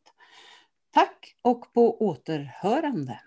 [0.92, 3.20] Tack och på återhörande.